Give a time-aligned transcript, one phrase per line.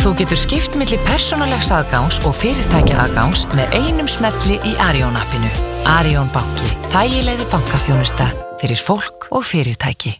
[0.00, 5.50] Þú getur skipt millir persónulegs aðgáns og fyrirtækja aðgáns með einum smelli í Arjón appinu.
[5.92, 6.70] Arjón banki.
[6.94, 8.30] Þægilegði bankafjónusta
[8.62, 10.14] fyrir fólk og fyrirtæki.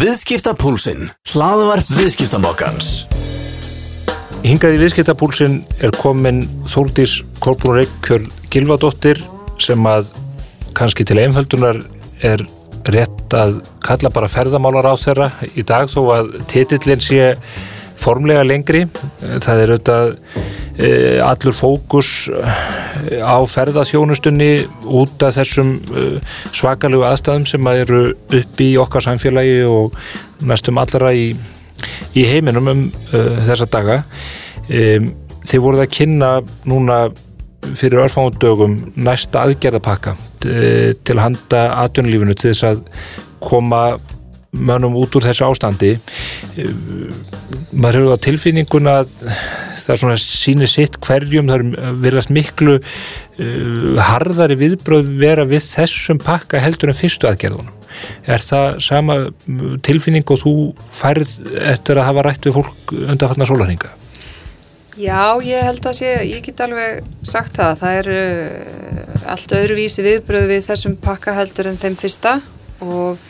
[0.00, 1.10] Viðskiptapúlsinn.
[1.34, 2.90] Hlaðvarp viðskiptamokkans.
[4.40, 9.20] Hingað í viðskiptapúlsinn er komin Þóldís Kolbrún Reykjörn Gilvadóttir
[9.60, 10.14] sem að
[10.72, 11.84] kannski til einföldunar
[12.24, 12.40] er
[12.88, 17.34] rétt að kalla bara ferðamálar á þeirra í dag þó að titillin sé
[18.00, 18.84] formlega lengri.
[19.20, 20.14] Það er auðvitað
[20.76, 20.90] e,
[21.24, 24.50] allur fókus e, á ferðaþjónustunni
[25.00, 26.06] út af þessum e,
[26.56, 28.00] svakalegu aðstæðum sem að eru
[28.40, 29.96] upp í okkar samfélagi og
[30.46, 31.30] næstum allra í,
[32.16, 34.02] í heiminum um þessa daga.
[34.66, 36.30] Þið voruð að kynna
[36.66, 37.04] núna
[37.76, 42.82] fyrir örfangundögum næsta aðgerðapakka til handa atvinnulífinu til þess að
[43.42, 43.82] koma
[44.56, 45.96] mönnum út úr þessu ástandi
[47.76, 49.14] maður hefur á tilfinningun að
[49.86, 55.62] það er svona síni sitt hverjum, það er verðast miklu uh, harðari viðbröð vera við
[55.68, 57.74] þessum pakka heldur en fyrstu aðgerðunum.
[58.28, 59.14] Er það sama
[59.86, 60.56] tilfinning og þú
[60.92, 61.30] færð
[61.72, 63.94] eftir að hafa rætt við fólk undanfarnar sólarhinga?
[64.96, 70.04] Já, ég held að sé, ég get alveg sagt það, það er uh, allt öðruvísi
[70.04, 72.38] viðbröð við þessum pakka heldur en þeim fyrsta
[72.84, 73.20] og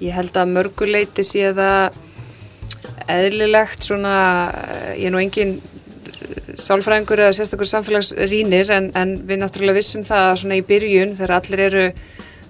[0.00, 1.98] ég held að mörguleiti sé það
[3.10, 4.14] eðlilegt svona,
[4.96, 5.58] ég er nú engin
[6.60, 11.62] sálfræðingur eða sérstakur samfélagsrínir en, en við náttúrulega vissum það svona í byrjun þegar allir
[11.66, 11.84] eru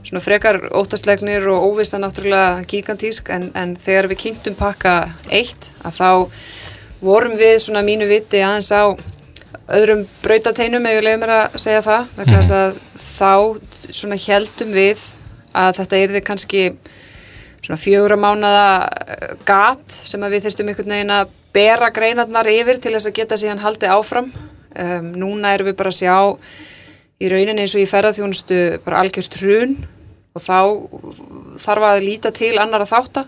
[0.01, 4.95] svona frekar óttastlegnir og óvisa náttúrulega gigantísk en, en þegar við kynntum pakka
[5.29, 6.11] eitt að þá
[7.05, 8.85] vorum við svona mínu viti aðeins á
[9.77, 13.33] öðrum brautateinum ef ég leiði mér að segja það vegna þess að þá
[14.01, 15.05] svona heldum við
[15.61, 16.65] að þetta er þið kannski
[17.71, 18.65] svona fjögur að mánada
[19.07, 23.17] eh, gat sem að við þurftum einhvern veginn að bera greinarnar yfir til þess að
[23.21, 24.31] geta síðan haldið áfram.
[24.71, 26.15] Um, núna erum við bara að sjá
[27.21, 29.75] í rauninni eins og í ferðarþjónustu bara algjört hrun
[30.35, 30.59] og þá
[31.59, 33.25] þarf að líta til annar að þátta.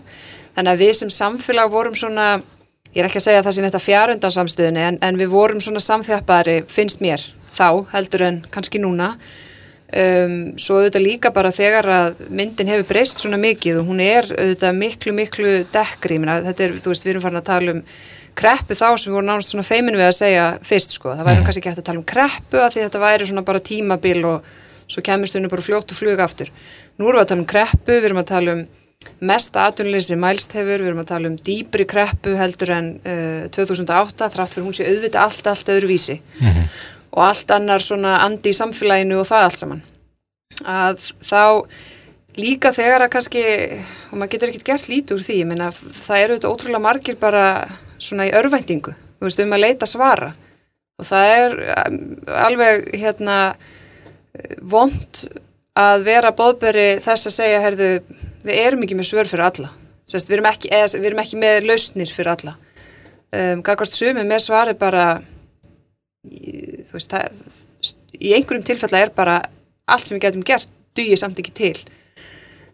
[0.55, 2.27] Þannig að við sem samfélag vorum svona,
[2.93, 6.61] ég er ekki að segja það sem þetta fjarundansamstöðinni en, en við vorum svona samþjapari
[6.71, 7.23] finnst mér
[7.53, 9.13] þá heldur en kannski núna
[9.93, 14.25] Um, svo auðvitað líka bara þegar að myndin hefur breyst svona mikið og hún er
[14.25, 16.17] auðvitað miklu miklu dekkri.
[16.17, 17.81] Þetta er, þú veist, við erum farin að tala um
[18.33, 21.37] kreppu þá sem við vorum nánast svona feimin við að segja fyrst sko, það væri
[21.37, 21.45] mm.
[21.45, 24.47] kannski ekki hægt að tala um kreppu að því þetta væri svona bara tímabil og
[24.89, 26.49] svo kemurst við bara fljótt og flug aftur.
[26.97, 28.65] Nú erum við að tala um kreppu, við erum að tala um
[29.29, 34.33] mesta atunleysi mælst hefur við erum að tala um dýbri kreppu heldur en uh, 2008,
[34.33, 36.17] þrátt fyrir hún sé auðvitað allt, allt öðruvísi.
[36.39, 39.83] Mm -hmm og allt annar svona andi í samfélaginu og það allt saman.
[40.63, 41.43] Að þá
[42.37, 43.45] líka þegar að kannski
[44.11, 47.45] og maður getur ekkert gert lítið úr því menna, það eru þetta ótrúlega margir bara
[48.01, 50.33] svona í örvendingu þú veist um að leita svara.
[50.99, 51.53] Og það er
[51.87, 51.99] um,
[52.43, 53.37] alveg hérna
[54.59, 55.21] vond
[55.79, 57.87] að vera bóðberi þess að segja herðu,
[58.43, 59.71] við erum ekki með svör fyrir alla.
[60.03, 62.55] Sest, við, erum ekki, eða, við erum ekki með lausnir fyrir alla.
[63.33, 65.05] Um, Gagvart sumi með svari bara
[66.23, 67.41] þú veist, það,
[68.19, 69.39] í einhverjum tilfella er bara
[69.89, 71.75] allt sem við getum gert dugir samt ekki til.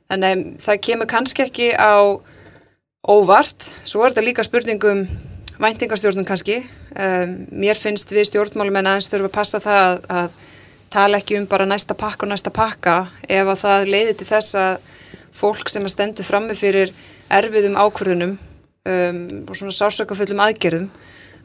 [0.09, 1.97] Þannig að það kemur kannski ekki á
[3.09, 5.05] óvart, svo er þetta líka spurningum
[5.59, 6.61] væntingastjórnum kannski.
[6.95, 10.37] Um, mér finnst við stjórnmálum en aðeins þurfum að passa það að, að
[10.89, 12.95] tala ekki um bara næsta pakka og næsta pakka.
[13.29, 14.87] Ef að það leiði til þess að
[15.39, 16.93] fólk sem að stendur frammi fyrir
[17.29, 20.89] erfiðum ákvörðunum um, og svona sásökafullum aðgerðum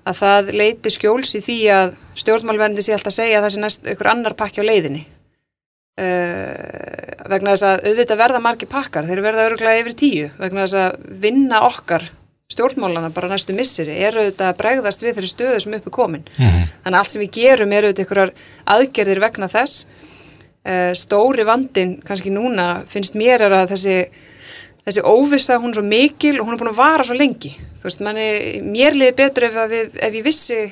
[0.04, 3.62] að það leiti skjóls í því að stjórnmálverðandi sé alltaf að segja að það sé
[3.62, 5.04] næst ykkur annar pakki á leiðinni.
[5.94, 10.78] Uh, vegna þess að auðvitað verða margi pakkar, þeir verða öruglega yfir tíu vegna þess
[10.80, 12.08] að vinna okkar
[12.50, 16.26] stjórnmálana bara næstu missiri er auðvitað að bregðast við þeirri stöðu sem uppi komin.
[16.36, 16.72] Mm -hmm.
[16.82, 18.34] þannig að allt sem við gerum er auðvitað ykkurar
[18.74, 19.86] aðgerðir vegna þess.
[20.64, 23.96] Uh, stóri vandin kannski núna finnst mér er að þessi
[24.84, 27.52] þessi óvisa hún er svo mikil og hún er búin að vara svo lengi
[27.84, 28.28] þú veist, manni,
[28.64, 30.62] mér liði betur ef, við, ef ég vissi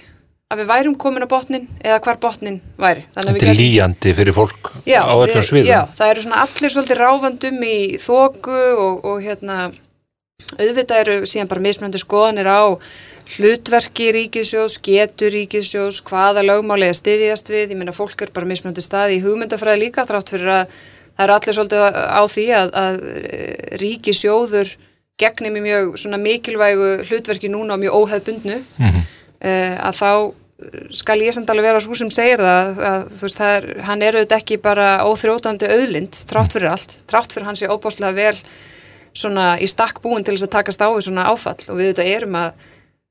[0.53, 3.06] að við værum komin á botnin eða hvar botnin væri.
[3.14, 5.70] Þetta er líjandi fyrir fólk já, á öllum sviðum.
[5.70, 9.59] Já, það eru svona allir svolítið ráfandum í þóku og, og hérna
[10.58, 12.76] auðvitað eru síðan bara mismunandi skoðanir á
[13.32, 19.20] hlutverki ríkisjós, getur ríkisjós, hvaða lögmálega stiðjast við, ég minna fólk er bara mismunandi staði
[19.20, 20.75] í hugmyndafræði líka þrátt fyrir að
[21.17, 23.00] það eru allir svolítið á því að, að
[23.82, 24.75] ríkisjóður
[25.23, 29.03] gegnum í mjög mikilvægu hlutverki núna og mjög óheðbundnu mm -hmm.
[29.44, 30.12] uh, að þá
[30.94, 34.14] skal ég samt alveg vera svo sem segir það að þú veist, er, hann er
[34.14, 38.37] auðvitað ekki bara óþrótandi auðlind, trátt fyrir allt trátt fyrir hann sé óbáslega vel
[39.12, 41.58] svona í stakk búin til þess að takast á í svona áfall.
[41.69, 42.53] Og við auðvitað erum að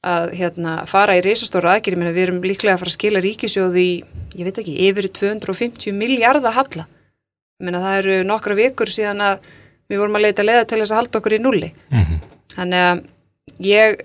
[0.01, 3.83] að hérna, fara í reysastóra aðgerið, menn við erum líklega að fara að skila ríkisjóði
[3.85, 3.91] í,
[4.39, 6.55] ég veit ekki, yfir 250 miljardar
[7.61, 9.51] menn það eru nokkra vikur síðan að
[9.91, 12.19] við vorum að leita leða til þess að halda okkur í nulli mm -hmm.
[12.55, 13.05] þannig að
[13.61, 14.03] ég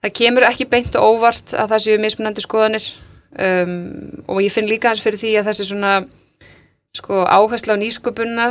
[0.00, 2.88] það kemur ekki beint og óvart að það séu mismunandi skoðanir.
[3.30, 5.92] Um, og ég finn líka hans fyrir því að þessi svona
[6.96, 8.46] sko áhersla á nýsköpunna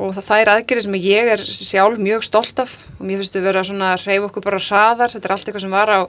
[0.00, 3.36] og það, það er aðgerið sem ég er sjálf mjög stolt af og mér finnst
[3.36, 6.00] að vera svona að reyfa okkur bara hraðar, þetta er allt eitthvað sem var á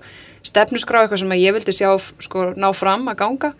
[0.53, 3.51] stefnusgrá, eitthvað sem ég vildi sjá sko ná fram að ganga.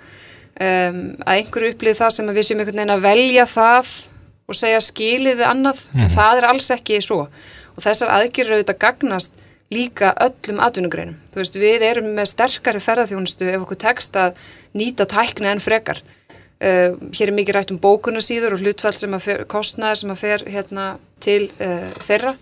[0.53, 3.93] Um, að einhverju upplýði það sem við séum einhvern veginn að velja það
[4.47, 6.09] og segja skiliði annað, mm.
[6.13, 7.27] það er alls ekki svo
[7.73, 9.39] og þessar aðgerið auðvitað gagnast
[9.73, 11.15] líka öllum atvinnugreinum.
[11.33, 14.37] Þú veist, við erum með sterkari ferðarþjónustu ef okkur tekst að
[14.77, 16.03] nýta tækna en frekar.
[16.63, 20.21] Uh, hér er mikið rætt um bókunarsýður og hlutfall sem að fer, kostnaðar sem að
[20.21, 20.85] fer hérna
[21.23, 22.35] til uh, þeirra.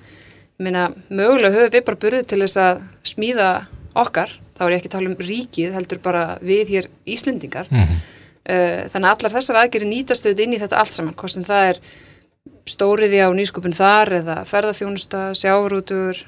[0.61, 3.49] Meina, mögulega höfum við bara burðið til þess að smíða
[3.97, 7.71] okkar, þá er ég ekki að tala um ríkið, heldur bara við hér Íslendingar.
[7.71, 8.03] Mm -hmm.
[8.49, 11.71] Uh, þannig að allar þessar aðgeri nýtastöð inn í þetta allt saman, hvort sem það
[11.71, 11.81] er
[12.69, 16.21] stóriði á nýskupin þar eða ferðarþjónusta, sjávarútur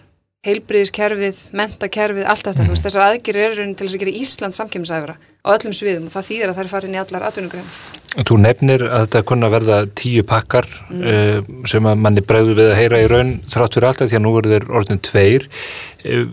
[0.44, 2.74] heilbriðiskerfið, mentakerfið, allt þetta, mm.
[2.74, 6.28] veist, þessar aðgerir eru til þess að gera Ísland samkjömsæfra á öllum sviðum og það
[6.30, 7.70] þýðir að það er farin í allar atvinnugrein.
[8.14, 11.06] Þú nefnir að þetta kunna verða tíu pakkar mm.
[11.08, 14.26] uh, sem að manni bregður við að heyra í raun þrátt fyrir alltaf því að
[14.26, 15.48] nú eru þeir orðin tveir.
[16.04, 16.26] Uh,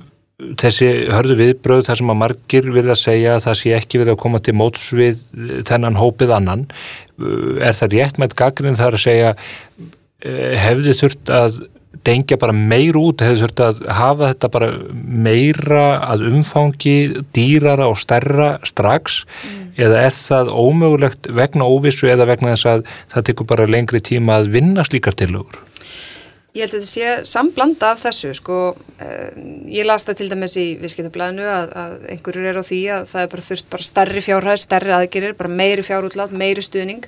[0.60, 4.42] þessi hörðu viðbröð þar sem að margir vilja segja að það sé ekki að koma
[4.42, 5.24] til móts við
[5.68, 6.68] þennan hópið annan.
[7.20, 9.34] Uh, er það rétt með gaggrinn þar að segja
[10.20, 11.54] hefði þurft að
[12.06, 16.96] dengja bara meir út, hefur þurft að hafa þetta bara meira að umfangi
[17.36, 19.64] dýrara og stærra strax mm.
[19.84, 24.40] eða er það ómögulegt vegna óvissu eða vegna þess að það tekur bara lengri tíma
[24.40, 25.60] að vinna slíkar tilugur?
[26.50, 28.56] Ég held að þetta sé samblanda af þessu sko,
[28.98, 29.36] eh,
[29.70, 33.22] ég las það til dæmis í viðskiptablaðinu að, að einhverjur er á því að það
[33.22, 37.06] er bara þurft bara starri fjárhæð, starri aðgerir, bara meiri fjárútlát, meiri stuðning.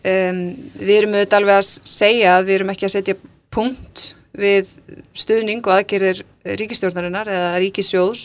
[0.00, 0.38] Um,
[0.78, 3.16] við erum auðvitað alveg að segja að við erum ekki að setja
[3.50, 4.04] punkt
[4.38, 4.70] við
[5.18, 6.22] stuðning og aðgerir
[6.62, 8.22] ríkistjórnarinnar eða ríkisjóðs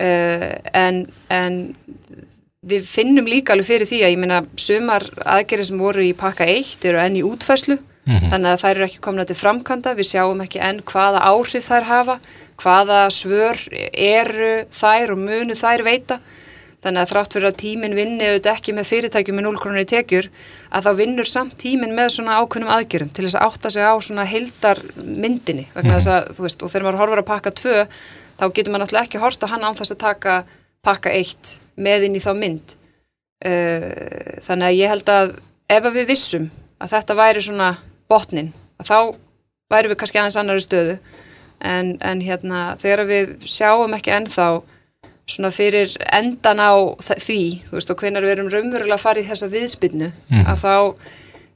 [0.00, 1.60] uh, en, en
[2.64, 6.48] við finnum líka alveg fyrir því að ég meina sumar aðgerir sem voru í pakka
[6.48, 8.30] 1 eru enn í útfæslu mm -hmm.
[8.30, 11.68] þannig að þær eru ekki komin að til framkanda við sjáum ekki enn hvaða áhrif
[11.68, 12.20] þær hafa
[12.60, 13.58] hvaða svör
[13.92, 16.20] eru þær og munu þær veita.
[16.80, 19.88] Þannig að þrátt fyrir að tíminn vinni auðvitað ekki með fyrirtækjum með 0 krónir í
[19.90, 20.30] tekjur
[20.72, 23.94] að þá vinnur samt tíminn með svona ákveðnum aðgjörum til þess að átta sig á
[24.00, 27.74] svona heildar myndinni vegna þess að þú veist og þegar maður horfur að pakka 2
[28.40, 30.38] þá getur maður náttúrulega ekki horta hann án þess að taka
[30.80, 32.76] pakka 1 með inn í þá mynd.
[33.44, 35.36] Uh, þannig að ég held að
[35.68, 36.48] ef við vissum
[36.80, 37.70] að þetta væri svona
[38.10, 38.98] botnin að þá
[39.70, 40.98] væri við kannski aðeins annari stöðu
[41.60, 44.50] en, en hérna þegar við sjáum ekki ennþá
[45.30, 49.26] svona fyrir endan á því, þú veist, og hvenar við erum raunverulega að fara í
[49.28, 50.46] þessa viðspinnu mm.
[50.50, 50.74] að þá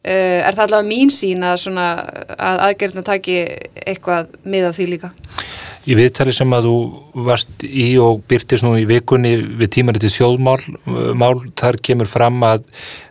[0.04, 1.68] er það allavega mín sín að
[2.36, 3.36] að aðgerðna taki
[3.84, 5.10] eitthvað með af því líka.
[5.84, 6.76] Í viðtali sem að þú
[7.26, 10.56] varst í og byrtist nú í vikunni við tímariti þjóðmál,
[11.12, 12.64] mál, þar kemur fram að,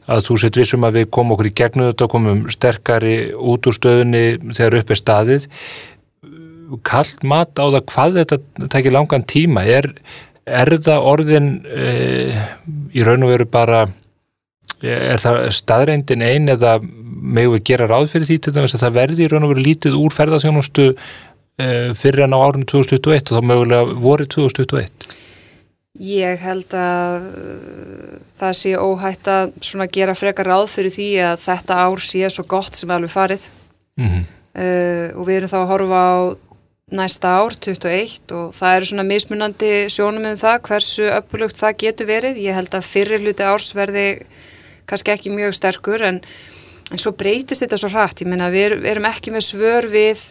[0.10, 3.70] að þú sett vissum að við komum okkur í gegnu þetta og komum sterkari út
[3.70, 5.48] úr stöðunni þegar upp er staðið.
[6.90, 9.92] Kallt mat á það hvað þetta tekir langan tíma er
[10.44, 12.34] er það orðin e,
[12.92, 13.86] í raun og veru bara
[14.84, 18.98] er það staðreindin ein eða megum við gera ráð fyrir því til dæmis að það
[19.00, 23.38] verði í raun og veru lítið úr ferðarþjónustu e, fyrir en á árunum 2021 og
[23.40, 25.22] þá mögulega voru 2021
[26.02, 27.26] Ég held að
[28.34, 29.52] það sé óhætt að
[29.94, 33.46] gera frekar ráð fyrir því að þetta ár sé svo gott sem alveg farið.
[34.02, 34.24] Mm -hmm.
[34.58, 36.18] uh, og við erum þá að horfa á
[36.98, 42.10] næsta ár, 21 og það eru svona mismunandi sjónum um það hversu upplugt það getur
[42.10, 42.42] verið.
[42.42, 44.26] Ég held að fyrir hluti árs verði
[44.90, 46.22] kannski ekki mjög sterkur en,
[46.92, 48.22] en svo breytist þetta svo hratt.
[48.22, 50.28] Ég meina við, við erum ekki með svör við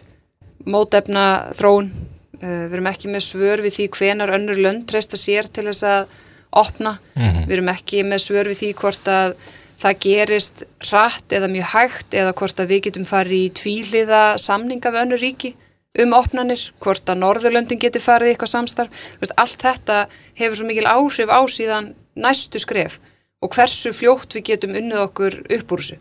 [0.69, 1.25] mótefna
[1.57, 1.89] þróun
[2.43, 5.83] uh, við erum ekki með svör við því hvenar önnur lönd treysta sér til þess
[5.87, 6.15] að
[6.53, 7.45] opna, mm -hmm.
[7.47, 9.35] við erum ekki með svör við því hvort að
[9.83, 14.91] það gerist hratt eða mjög hægt eða hvort að við getum farið í tvíliða samninga
[14.93, 15.55] við önnur ríki
[15.99, 18.89] um opnanir, hvort að Norðurlöndin geti farið í eitthvað samstarf,
[19.37, 20.07] allt þetta
[20.39, 22.99] hefur svo mikil áhrif á síðan næstu skref
[23.43, 25.99] og hversu fljótt við getum unnið okkur upp úr þessu.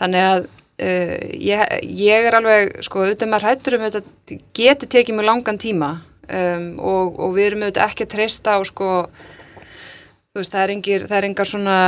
[0.00, 1.18] Þannig að uh,
[1.50, 5.92] ég, ég er alveg, sko, auðvitað maður hættur um þetta geti tekið mjög langan tíma
[6.28, 8.90] um, og, og við erum auðvitað ekki að treysta á, sko,
[10.32, 11.78] þú veist, það er, engir, það er engar svona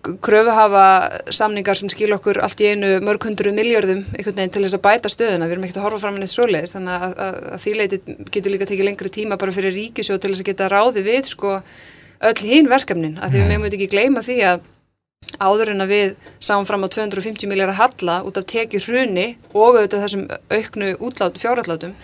[0.00, 0.84] kröfuhafa
[1.32, 4.84] samningar sem skil okkur allt í einu mörg hundru miljörðum einhvern veginn til þess að
[4.86, 7.64] bæta stöðuna, við erum ekkert að horfa fram en eitt svoleiðis, þannig að, að, að
[7.64, 7.98] því leiti
[8.32, 11.58] getur líka tekið lengri tíma bara fyrir ríkisjóð til þess að geta ráði við sko
[12.20, 14.68] öll hín verkefnin, að því við meðum ekki gleyma því að
[15.40, 19.76] áður en að við sáum fram á 250 miljardar halla út af tekið hruni og
[19.76, 21.94] auðvitað þessum auknu útlát, fjárallátum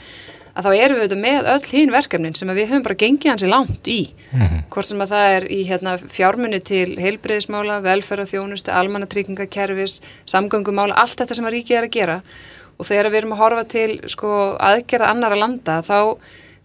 [0.57, 3.51] að þá erum við auðvitað með öll hín verkefnin sem við höfum bara gengið hansi
[3.51, 3.99] langt í.
[4.33, 4.63] Mm -hmm.
[4.73, 11.35] hvort sem að það er í hérna, fjármunni til heilbreyðismála, velferðarþjónustu almannatryggingakerfis, samgöngumála allt þetta
[11.35, 12.23] sem að ríkið er að gera.
[12.79, 16.17] Og þegar við erum að horfa til sko, aðgerða annara landa þá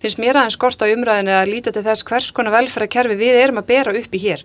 [0.01, 3.61] finnst mér aðeins skort á umræðinu að líta til þess hvers konar velferðarkerfi við erum
[3.61, 4.43] að bera upp í hér.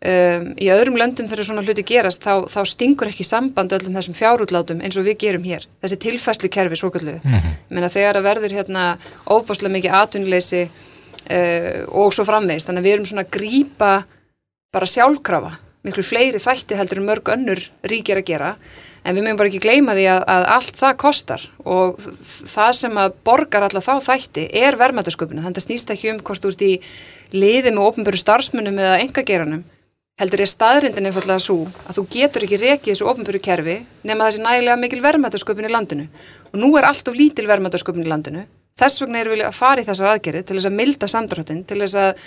[0.00, 4.16] Um, í öðrum löndum þegar svona hluti gerast þá, þá stingur ekki samband öllum þessum
[4.16, 5.66] fjárútlátum eins og við gerum hér.
[5.84, 7.58] Þessi tilfæslu kerfi svo kallu mm -hmm.
[7.68, 8.84] menna þegar að verður hérna
[9.28, 13.92] óbáslega mikið atvinnleysi uh, og svo framveist, þannig að við erum svona að grípa
[14.72, 15.52] bara sjálfkrafa
[15.86, 18.52] miklu fleiri þætti heldur en mörg önnur ríkir að gera,
[19.04, 22.00] en við meðum bara ekki gleyma því að, að allt það kostar og
[22.52, 26.48] það sem að borgar alla þá þætti er vermaðarsköpuna, þannig að snýst ekki um hvort
[26.48, 26.72] úr því
[27.32, 29.64] liði með ofnböru starfsmunum eða engageranum
[30.20, 34.44] heldur er staðrindin einfallega svo að þú getur ekki rekið þessu ofnböru kerfi nema þessi
[34.44, 36.06] nægilega mikil verðmættasköpun í landinu.
[36.52, 38.44] Og nú er allt of lítil verðmættasköpun í landinu.
[38.80, 41.80] Þess vegna erum við að fara í þessar aðgerið til þess að milda samdráttin, til
[41.80, 42.26] þess að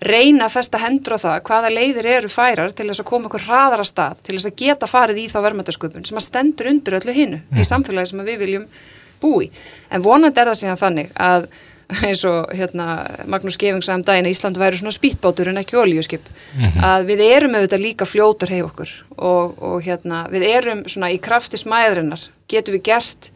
[0.00, 3.46] reyna að festa hendur á það hvaða leiðir eru færar til þess að koma okkur
[3.48, 7.14] hraðara stað til þess að geta farið í þá verðmættasköpun sem að stendur undir öllu
[7.16, 7.70] hinnu því mm.
[7.72, 8.68] samfélagi sem við viljum
[9.22, 9.50] búi
[9.90, 11.48] en vonandi er það síðan þannig að
[12.04, 12.86] eins og hérna,
[13.32, 16.84] Magnús Gefing sagði um daginn að Ísland væri svona spýtbátur en ekki oljuskip mm -hmm.
[16.84, 21.18] að við erum auðvitað líka fljótar heið okkur og, og hérna, við erum svona í
[21.18, 23.32] krafti smæðurinnar getum við gert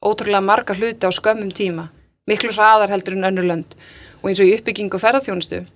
[0.00, 1.88] ótrúlega marga hluti á skömmum tíma
[2.26, 3.74] miklu hraðar heldur en önnur lönd
[4.22, 5.66] og eins og í uppbygging og ferðarþjónustu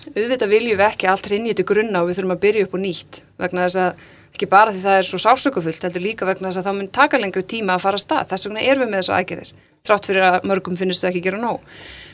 [0.00, 2.82] auðvitað viljum við ekki allt rinni til grunna og við þurfum að byrja upp og
[2.82, 6.60] nýtt vegna þess að ekki bara því það er svo sásökufullt heldur líka vegna þess
[6.62, 8.30] að það mun taka lengri tíma að fara að stað.
[8.30, 11.42] Þess vegna erum við með þessa aðgerðir þrátt fyrir að mörgum finnist það ekki gera
[11.42, 11.66] nóg.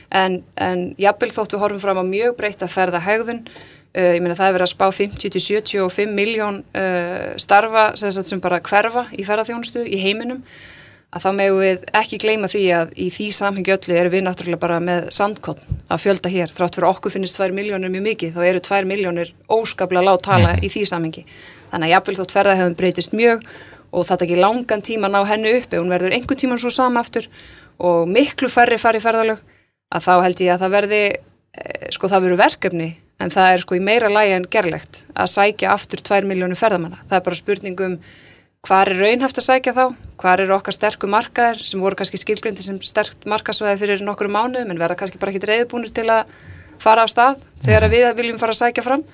[0.08, 4.22] En, en jafnvel þótt við horfum fram á mjög breytt að ferða hegðun uh, ég
[4.24, 9.84] meina það er verið að spá 50-75 miljón uh, starfa sem bara hverfa í ferðarþjónustu
[9.84, 10.42] í heiminum
[11.08, 14.60] að þá megu við ekki gleyma því að í því samhengi öllu erum við náttúrulega
[14.60, 18.42] bara með sandkotn að fjölda hér, þrátt fyrir okkur finnist 2 miljónir mjög mikið, þá
[18.50, 20.66] eru 2 miljónir óskaplega lág tala mm.
[20.66, 21.24] í því samhengi.
[21.72, 23.48] Þannig að jafnvel þótt ferðarhefðum breytist mjög
[23.88, 27.00] og það tekir langan tíma að ná hennu uppi, hún verður einhver tíman svo sama
[27.00, 27.28] aftur
[27.80, 29.40] og miklu færri fari ferðalög
[29.88, 32.88] að þá held ég að það verði eh, sko það veru verkefni
[33.18, 37.00] en það er sko í meira lægi en gerlegt að sækja aftur 2 miljónu ferðamanna.
[37.08, 37.96] Það er bara spurningum
[38.66, 39.84] hvað er raunhaft að sækja þá,
[40.18, 44.72] hvað er okkar sterku markaðir sem voru kannski skilgrindi sem sterkt markasvæði fyrir nokkru mánuðum
[44.74, 46.32] en verða kannski bara ekki reyðbúnir til að
[46.82, 47.94] fara á stað þegar mhm.
[47.94, 49.04] við viljum fara að sækja fram?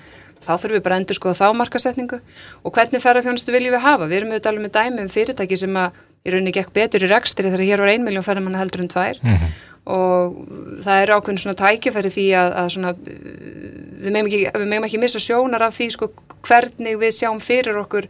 [0.45, 2.19] Þá þurfum við bara endur sko þá markasetningu
[2.65, 4.09] og hvernig ferðarþjónustu viljum við hafa?
[4.09, 7.09] Við erum auðvitað alveg með dæmi um fyrirtæki sem að í rauninni gekk betur í
[7.09, 9.19] rekstri þegar hér var ein miljón ferðamanna heldur en tvær.
[9.23, 9.55] Mm -hmm.
[9.95, 10.37] og
[10.85, 12.93] það er ákveðin svona tækifæri því að, að svona,
[14.03, 16.11] við meðum ekki, ekki missa sjónar af því sko
[16.41, 18.09] hvernig við sjáum fyrir okkur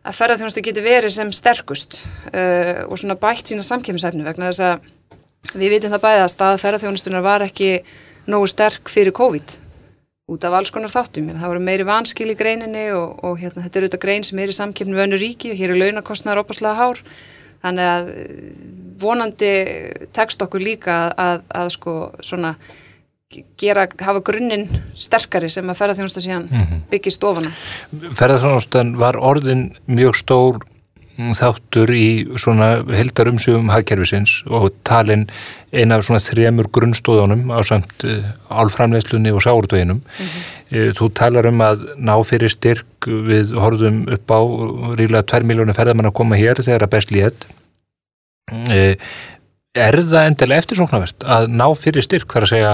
[0.00, 2.00] að ferðarþjónustu geti verið sem sterkust
[2.32, 6.60] uh, og svona bætt sína samkjöfnisefni vegna þess að við vitum það bæði að stað
[6.64, 7.72] ferðarþjónustunar var ekki
[8.30, 9.56] nógu sterk fyrir COVID
[10.30, 11.32] út af alls konar þáttum.
[11.34, 14.52] Það voru meiri vanskil í greininni og, og hérna, þetta er auðvitað grein sem er
[14.52, 17.00] í samkipni við önnu ríki og hér er launakostnaður opaslega hár.
[17.64, 18.12] Þannig að
[19.00, 19.50] vonandi
[20.16, 22.54] tekst okkur líka að, að, að sko svona
[23.60, 24.66] gera, hafa grunninn
[24.98, 26.82] sterkari sem að ferðarþjónusta síðan mm -hmm.
[26.90, 27.52] byggja stofana.
[28.18, 30.60] Ferðarþjónustan var orðin mjög stór
[31.36, 35.26] þáttur í svona heldarumsugum hagkerfisins og talin
[35.72, 40.00] eina af svona þremur grunnstóðunum á samt uh, álframleyslunni og sáurtöginum.
[40.00, 40.92] Mm -hmm.
[40.96, 44.40] Þú talar um að ná fyrir styrk við horfum upp á
[44.96, 47.46] ríðlega 2 miljónir ferðarmann að koma hér þegar að best létt.
[48.50, 48.94] Uh,
[49.74, 52.72] er það endilega eftirsóknarvert að ná fyrir styrk þar að segja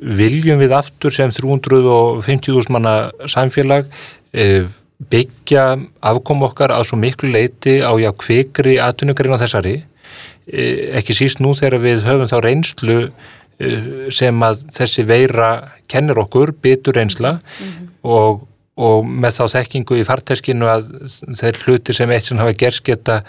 [0.00, 2.94] viljum við aftur sem 350.000 manna
[3.28, 4.68] samfélag uh,
[5.10, 5.64] byggja
[6.04, 9.78] afkom okkar að svo miklu leiti á já kvikri atvinnugarinn á þessari
[10.50, 10.64] e,
[11.00, 13.70] ekki síst nú þegar við höfum þá reynslu e,
[14.12, 15.50] sem að þessi veira
[15.90, 17.90] kennir okkur, bytur reynsla mm -hmm.
[18.02, 18.46] og,
[18.80, 20.90] og með þá þekkingu í farteskinu að
[21.38, 23.20] þeir hluti sem eitt sem hafa gerst geta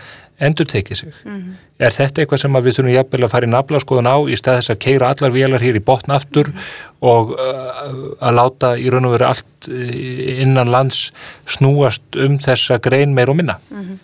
[0.42, 1.14] endur tekið sig.
[1.26, 1.54] Mm -hmm.
[1.80, 4.74] Er þetta eitthvað sem við þurfum jafnvel að fara í naflaskoðun á í stað þess
[4.74, 7.08] að keira allar vélar hér í botn aftur mm -hmm.
[7.14, 11.12] og uh, að láta í raun og veru allt uh, innan lands
[11.46, 13.60] snúast um þessa grein meir og minna?
[13.70, 13.98] Mm -hmm.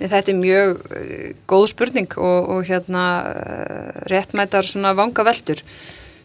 [0.00, 3.04] Þetta er mjög uh, góð spurning og, og hérna
[4.06, 5.62] réttmættar svona vanga veldur.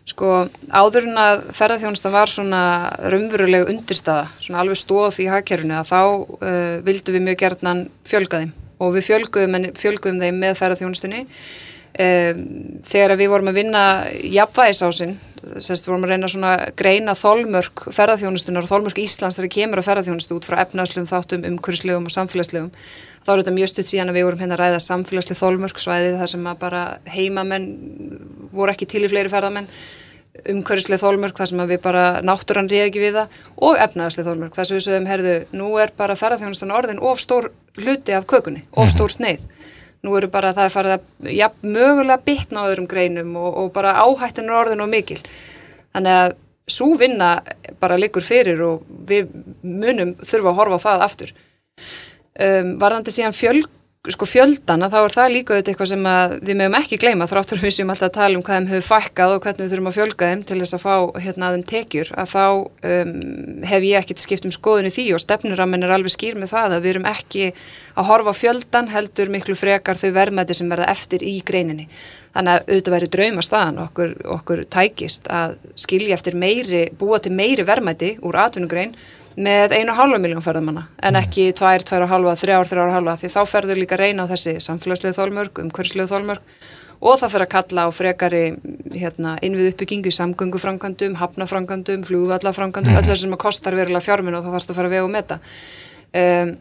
[0.06, 2.62] Sko áður en að ferðarþjónustan var svona
[3.10, 8.44] raunverulega undirstaða, svona alveg stóð í hagkerfinu að þá uh, vildum við mjög gerðnan fjölga
[8.44, 8.52] þeim.
[8.86, 12.44] Og við fjölguðum, fjölguðum þeim með ferðarþjónustunni um,
[12.86, 13.84] þegar við vorum að vinna
[14.36, 15.18] jafnvægisásinn,
[15.64, 20.38] semst vorum að reyna svona greina þólmörk ferðarþjónustunar og þólmörk Íslands þegar kemur að ferðarþjónustu
[20.38, 22.72] út frá efnaðslegum þáttum umhverfislegum og samfélagslegum
[23.26, 26.18] þá er þetta mjög stutt síðan að við vorum hérna að ræða samfélagsleg þólmörk svæðið
[26.22, 26.82] þar sem að bara
[27.16, 27.70] heimamenn
[28.56, 29.70] voru ekki til í fleiri ferðamenn
[30.52, 33.38] umhverfislega þólmörk þar sem við bara náttúrann reyði ekki við það
[33.70, 37.52] og efnaðslega þólmörk þar sem við sögum, herðu, nú er bara ferðarþjónustan orðin of stór
[37.80, 39.16] hluti af kökunni, of stór mhm.
[39.16, 39.72] sneið.
[40.04, 43.70] Nú eru bara það að fara að ja, mögulega bytna á öðrum greinum og, og
[43.76, 45.20] bara áhættin er orðin og mikil.
[45.96, 46.36] Þannig að
[46.76, 47.30] svo vinna
[47.82, 49.30] bara likur fyrir og við
[49.62, 51.34] munum þurfa að horfa á það aftur.
[52.36, 53.70] Um, varðandi síðan fjölg
[54.14, 56.08] sko fjöldana þá er það líka auðvitað eitthvað sem
[56.46, 59.42] við meðum ekki gleyma þráttur við séum alltaf tala um hvað þeim hefur fækkað og
[59.46, 60.96] hvernig við þurfum að fjölga þeim til þess að fá
[61.26, 62.44] hérna að þeim tekjur að þá
[62.92, 63.16] um,
[63.72, 66.86] hef ég ekkert skipt um skoðinu því og stefnuramin er alveg skýr með það að
[66.86, 67.50] við erum ekki
[67.96, 71.90] að horfa fjöldan heldur miklu frekar þau verðmæti sem verða eftir í greininni.
[72.36, 77.32] Þannig að auðvitað væri drauma staðan okkur, okkur tækist að skilja eftir meiri, búa til
[77.32, 78.92] meiri verðmæti úr atvinnugrein
[79.36, 81.20] með einu og halva miljón ferðamanna en mm.
[81.22, 84.32] ekki tvær, tvær og halva, þrjár, þrjár og halva því þá ferður líka reyna á
[84.32, 86.54] þessi samfélagslegu þólmörg, umhverfslegu þólmörg
[87.06, 88.44] og það fer að kalla á frekari
[88.96, 93.02] hérna, innvið uppbyggingu í samgöngufrangandum, hafnafrangandum, flúvallafrangandum, mm.
[93.02, 95.40] öll þessum að kostar verulega fjárminn og það þarfst að fara að vega og meta
[96.22, 96.56] um,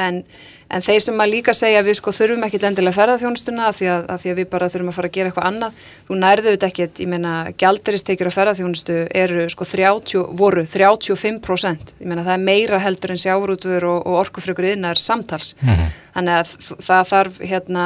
[0.00, 0.22] en
[0.70, 3.88] En þeir sem að líka segja að við sko þurfum ekki lendilega ferðarþjónustuna af því,
[4.22, 5.80] því að við bara þurfum að fara að gera eitthvað annað.
[6.06, 11.94] Þú nærðu þetta ekkert, ég meina, gældaristekjur á ferðarþjónustu eru sko 30, voru 35%.
[11.98, 15.56] Ég meina það er meira heldur en sjáurútur og, og orkufrökur innar samtals.
[15.60, 15.98] Mm -hmm.
[16.14, 17.84] Þannig að það þarf hérna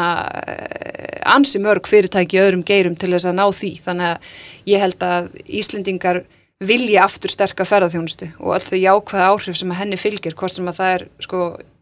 [1.25, 3.73] ansi mörg fyrirtæki öðrum geirum til þess að ná því.
[3.81, 4.19] Þannig að
[4.67, 6.25] ég held að Íslendingar
[6.61, 10.69] vilja aftur sterka ferðarþjónustu og öll þau jákvæða áhrif sem að henni fylgir, hvort sem
[10.69, 11.41] að það er sko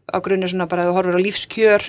[0.09, 1.87] á grunni svona bara að þú horfur á lífskjör,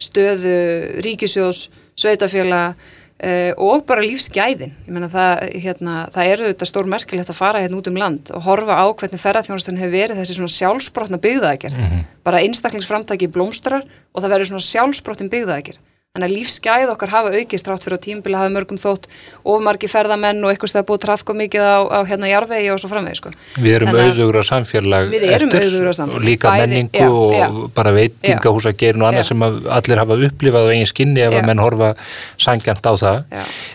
[0.00, 0.56] stöðu,
[1.04, 1.68] ríkisjós,
[2.00, 4.72] sveitafjöla uh, og bara lífsgæðin.
[4.86, 8.32] Ég menna það, hérna, það eru þetta stór merkilegt að fara hérna út um land
[8.36, 11.76] og horfa á hvernig ferðarþjónustan hefur verið þessi svona sjálfsbrotna byggðaðegjör.
[11.76, 12.08] Mm -hmm.
[12.24, 15.80] Bara einstaklingsframtæki blómstrar og það verður svona sjálfsbrottin byggðaðegjör.
[16.10, 19.04] Þannig að lífsgæð okkar hafa aukist rátt fyrir á tímbili hafa mörgum þótt
[19.46, 23.18] ofmargi ferðamenn og eitthvað það búið trafko mikið á, á hérna jarvegi og svo framvegi
[23.20, 23.30] sko.
[23.62, 27.46] Við erum auðugra samfélag eftir og líka Bæði, menningu já, og já.
[27.76, 31.38] bara veitingahúsa gerin og annað sem allir hafa upplifað á eigin skinni ef já.
[31.38, 31.92] að menn horfa
[32.42, 33.22] sangjant á það.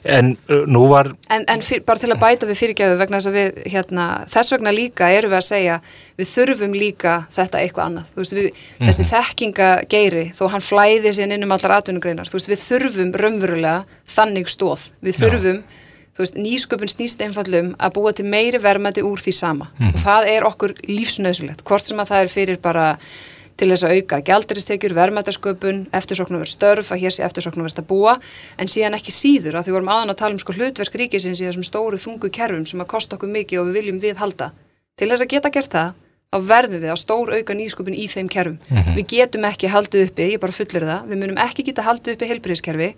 [0.04, 1.14] En uh, nú var...
[1.32, 4.58] En, en fyr, bara til að bæta við fyrirgjöfu vegna þess að við, hérna, þess
[4.58, 5.80] vegna líka erum við að segja
[6.20, 8.12] við þurfum líka þetta eitthvað annað.
[8.16, 8.90] Veist, við, mm.
[8.90, 14.02] Þessi þekkingageiri þó hann flæði sér inn um allar atvinnugreinar þú veist, við þurfum raunverulega
[14.16, 15.62] þannig stóð, við þurfum
[16.16, 19.92] þú veist, nýsköpun snýst einfallum að búa til meiri vermaði úr því sama mm.
[19.92, 22.86] og það er okkur lífsnöðsulegt hvort sem að það er fyrir bara
[23.60, 27.88] til þess að auka gældaristekjur, vermaðasköpun eftirsoknum verið störf, að hér sé eftirsoknum verið að
[27.88, 28.18] búa,
[28.60, 31.48] en síðan ekki síður að því vorum aðan að tala um sko hlutverk ríkisins í
[31.48, 34.50] þessum stóru þungu kerfum sem að kosta okkur mikið og við viljum við halda
[35.00, 36.05] til þess að geta gert það
[36.36, 38.60] þá verðum við að stór auka nýskupin í þeim kerfum.
[38.70, 38.96] Mm -hmm.
[38.96, 42.30] Við getum ekki haldið uppi, ég bara fullir það, við munum ekki geta haldið uppi
[42.32, 42.90] heilbreyðskerfi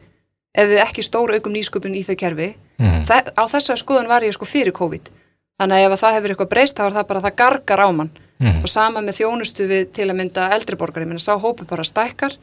[0.58, 2.56] ef við ekki stór aukum nýskupin í þau kerfi.
[2.78, 3.04] Mm -hmm.
[3.06, 5.12] Þa, á þessari skoðun var ég sko fyrir COVID.
[5.58, 8.12] Þannig að ef það hefur eitthvað breyst þá er það bara það gargar á mann
[8.40, 8.62] mm -hmm.
[8.64, 12.38] og sama með þjónustu við til að mynda eldriborgar, ég menna sá hópu bara stækkar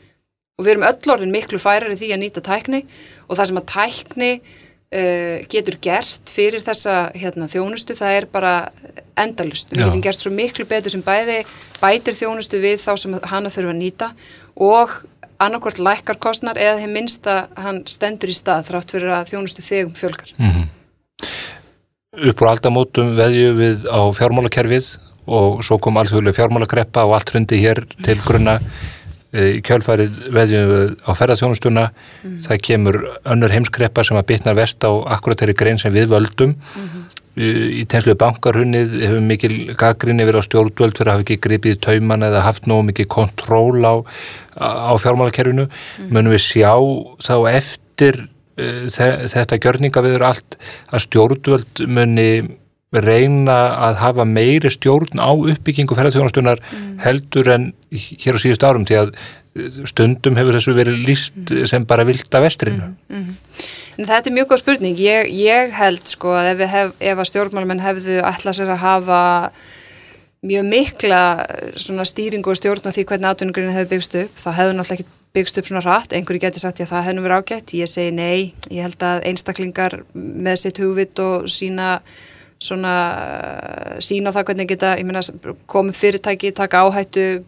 [0.59, 2.87] og við erum öll orðin miklu færar í því að nýta tækni
[3.29, 4.41] og það sem að tækni
[5.51, 8.53] getur gert fyrir þessa hérna, þjónustu það er bara
[9.19, 9.73] endalust.
[9.73, 11.41] Við getum gert svo miklu betur sem bæði
[11.81, 14.11] bætir þjónustu við þá sem hana þurfa að nýta
[14.55, 14.95] og
[15.43, 19.97] annarkvært lækkarkostnar eða þeim minnst að hann stendur í stað þrátt fyrir að þjónustu þegum
[19.99, 20.31] fjölgar.
[20.39, 20.69] Mm -hmm.
[22.31, 24.93] Upp á aldamótum veðju við á fjármálakerfið
[25.27, 28.61] og svo kom alþjóðlega fjármálagreppa og allt hundi hér til grunna
[29.35, 32.39] í kjálfærið veðjum á ferðarþjónustuna mm.
[32.47, 32.99] það kemur
[33.35, 37.09] önnur heimskreppa sem að bitna vest á akkurat þeirri grein sem við völdum mm -hmm.
[37.81, 42.23] í tenslu bankarhunnið hefur mikil gaggrinni verið á stjórnvöld fyrir að hafa ekki gripið tauman
[42.23, 43.95] eða haft nógu mikið kontról á,
[44.59, 46.11] á fjármálakerfinu mm.
[46.15, 46.75] munum við sjá
[47.19, 48.87] þá eftir uh,
[49.27, 50.59] þetta gjörninga viður allt
[50.93, 52.31] að stjórnvöld muni
[53.03, 56.91] reyna að hafa meiri stjórn á uppbyggingu ferðarþjónastunar mm.
[57.03, 59.15] heldur en hér á síðust árum því að
[59.91, 61.67] stundum hefur þessu verið líst mm.
[61.71, 62.93] sem bara vilt af vestrinu.
[63.09, 63.23] Mm.
[63.23, 63.33] mm.
[63.95, 64.99] Þetta er mjög góð spurning.
[64.99, 69.21] Ég, ég held sko að ef, hef, ef að stjórnmálmenn hefðu ætlað sér að hafa
[70.45, 71.21] mjög mikla
[71.79, 75.59] stýringu og stjórn á því hvernig atvinningurinn hefur byggst upp, þá hefðu náttúrulega ekki byggst
[75.59, 78.85] upp svona hratt, einhverju getur sagt að það hefnum verið ágætt, ég segi nei ég
[78.85, 81.97] held að einstaklingar með sitt hugvit og sína
[82.65, 82.95] svona
[84.03, 85.23] sína á það hvernig geta meina
[85.71, 87.45] komið fyrirtæki, taka áhættu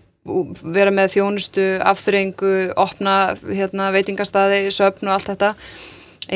[0.75, 5.53] vera með þjónustu afþreyingu, opna hérna, veitingastadi, söpn og allt þetta.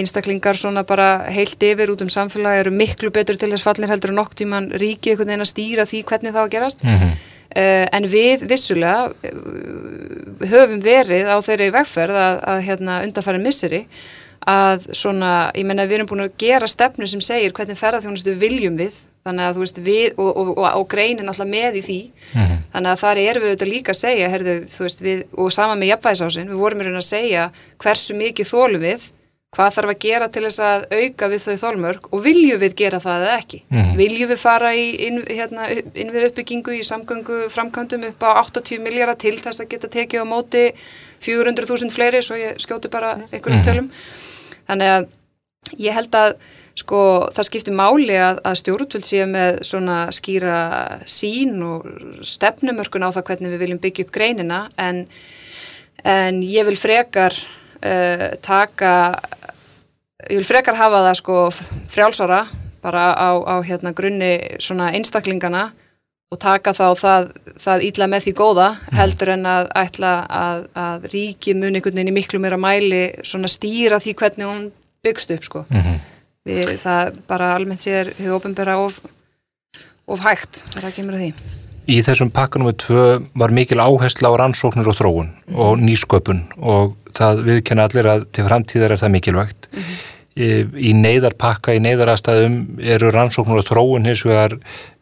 [0.00, 4.12] Einstaklingar svona bara heilt yfir út um samfélagi eru miklu betur til þess fallir heldur
[4.12, 6.84] en nokk tíman ríkið einhvern veginn að stýra því hvernig það á að gerast.
[6.84, 7.18] Mm -hmm.
[7.50, 13.80] Uh, en við vissulega uh, höfum verið á þeirri vegferð að, að hérna, undarfæri misseri
[14.48, 18.78] að svona, ég menna við erum búin að gera stefnu sem segir hvernig ferðarþjónustu viljum
[18.80, 22.00] við þannig að þú veist við og, og, og, og greinin alltaf með í því
[22.08, 22.58] mm -hmm.
[22.72, 25.90] þannig að þar erum við auðvitað líka að segja herðu, veist, við, og sama með
[25.92, 29.10] jafnvægisásin við vorum í raun að segja hversu mikið þólum við
[29.50, 33.00] hvað þarf að gera til þess að auka við þau þólmörk og viljum við gera
[33.02, 33.96] það eða ekki mm.
[33.98, 38.78] viljum við fara í inn, hérna, inn við uppbyggingu í samgöngu framkvæmdum upp á 80
[38.84, 40.64] miljardar til þess að geta tekið á móti
[41.26, 43.66] 400.000 fleiri svo ég skjóti bara einhverjum mm.
[43.66, 43.90] tölum
[44.70, 45.08] þannig að
[45.78, 46.34] ég held að
[46.80, 47.00] sko
[47.34, 50.60] það skiptir máli að, að stjórnvöld sé með svona skýra
[51.08, 51.86] sín og
[52.26, 55.02] stefnumörkun á það hvernig við viljum byggja upp greinina en,
[56.08, 57.36] en ég vil frekar
[57.84, 58.94] uh, taka
[60.28, 61.38] ég vil frekar hafa það sko
[61.90, 62.44] frjálsara
[62.80, 65.68] bara á, á hérna grunni svona einstaklingana
[66.30, 71.08] og taka þá það, það ítla með því góða heldur en að ætla að, að
[71.14, 74.68] ríki muni einhvern veginn í miklu meira mæli svona stýra því hvernig hún
[75.04, 75.98] byggst upp sko mm -hmm.
[76.48, 79.00] Við, það bara almennt sér hefur ofinbæra of,
[80.06, 81.32] of hægt þar að kemur því
[81.90, 85.58] Í þessum pakkanum við tvö var mikil áhersla á rannsóknir og þróun mm -hmm.
[85.58, 90.92] og nýsköpun og það viðkenna allir að til framtíðar er það mikilvægt mm -hmm í
[90.94, 94.56] neyðarpakka, í neyðarastæðum eru rannsóknur og þróun hins vegar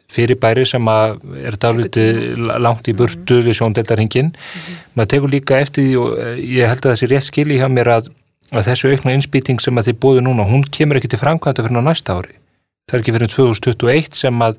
[0.09, 2.21] fyrirbæri sem að er dálítið
[2.65, 3.47] langt í burtu mm -hmm.
[3.47, 4.31] við sjóndeldarhingin.
[4.33, 4.77] Mm -hmm.
[4.95, 7.89] Maður tekur líka eftir því og eh, ég held að þessi rétt skilji hjá mér
[7.97, 8.11] að,
[8.53, 11.83] að þessu aukna innspýting sem að þið búðu núna, hún kemur ekki til framkvæmda fyrir
[11.83, 12.35] næsta ári.
[12.89, 14.55] Það er ekki fyrir 2021 sem að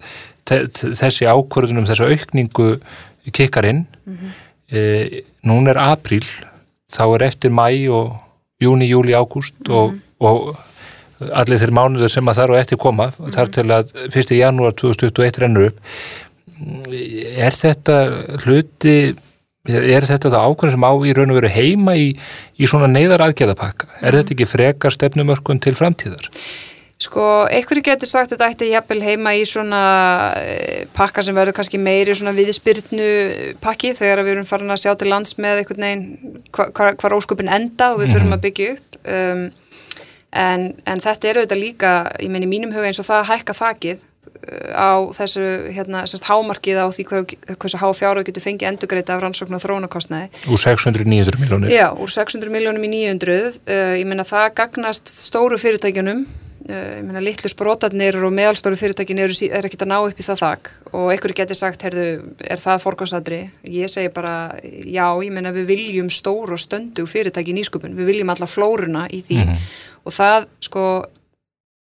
[1.01, 2.79] þessi ákvörðunum, þessu aukningu
[3.31, 3.87] kikkar inn.
[4.05, 4.31] Mm -hmm.
[4.71, 6.25] e, nún er apríl,
[6.89, 8.17] þá er eftir mæ og
[8.61, 10.57] júni, júli, ágúst og, og
[11.27, 13.31] allir þeir mánuður sem að þar og eftir koma mm.
[13.35, 14.35] þar til að 1.
[14.37, 15.81] janúar 2021 rennur upp
[17.39, 17.97] er þetta
[18.43, 18.95] hluti
[19.69, 22.09] er þetta það ákveðin sem á í raun og veru heima í,
[22.57, 24.17] í svona neyðar aðgerðapakka er mm.
[24.17, 26.31] þetta ekki frekar stefnumörkun til framtíðar?
[26.99, 29.83] Sko, einhverju getur sagt að þetta ætti jafnvel heima í svona
[30.35, 33.05] eh, pakka sem verður kannski meiri svona viðspyrtnu
[33.63, 37.15] pakki þegar við erum farin að sjá til lands með einhvern veginn hvar, hvar, hvar
[37.15, 39.45] ósköpun enda og við fyrir að byggja upp um,
[40.31, 43.55] en, en þetta er auðvitað líka, ég menn í mínum huga eins og það hækka
[43.57, 48.71] þakið uh, á þessu hérna, semst hámarkið á því hver, hversu há fjárhau getur fengið
[48.73, 50.29] endugreita af rannsókn og þróunarkostnaði.
[50.49, 51.73] Úr 600-900 miljónir?
[51.73, 53.57] Já, úr 600 miljónum í 900.
[53.65, 56.27] Uh, ég menna það gagnast stóru fyrirtækjunum
[56.69, 60.25] Uh, ég meina litlu sprótarnir og meðalstóru fyrirtækin eru, er ekkert að ná upp í
[60.25, 62.03] það þakk og einhverju getur sagt, heyrðu,
[62.43, 63.39] er það forgáðsadri?
[63.73, 68.11] Ég segi bara, já, ég meina við viljum stóru og stöndu fyrirtæki í nýsköpun, við
[68.11, 69.71] viljum alla flóruna í því mm -hmm.
[70.05, 70.83] Og það, sko,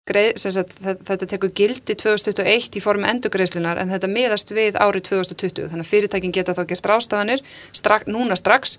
[0.09, 5.69] greið, sagt, þetta tekur gildi 2021 í formu endugreislunar en þetta miðast við árið 2020,
[5.71, 8.77] þannig að fyrirtækin geta þá gert rástafanir strak, núna strax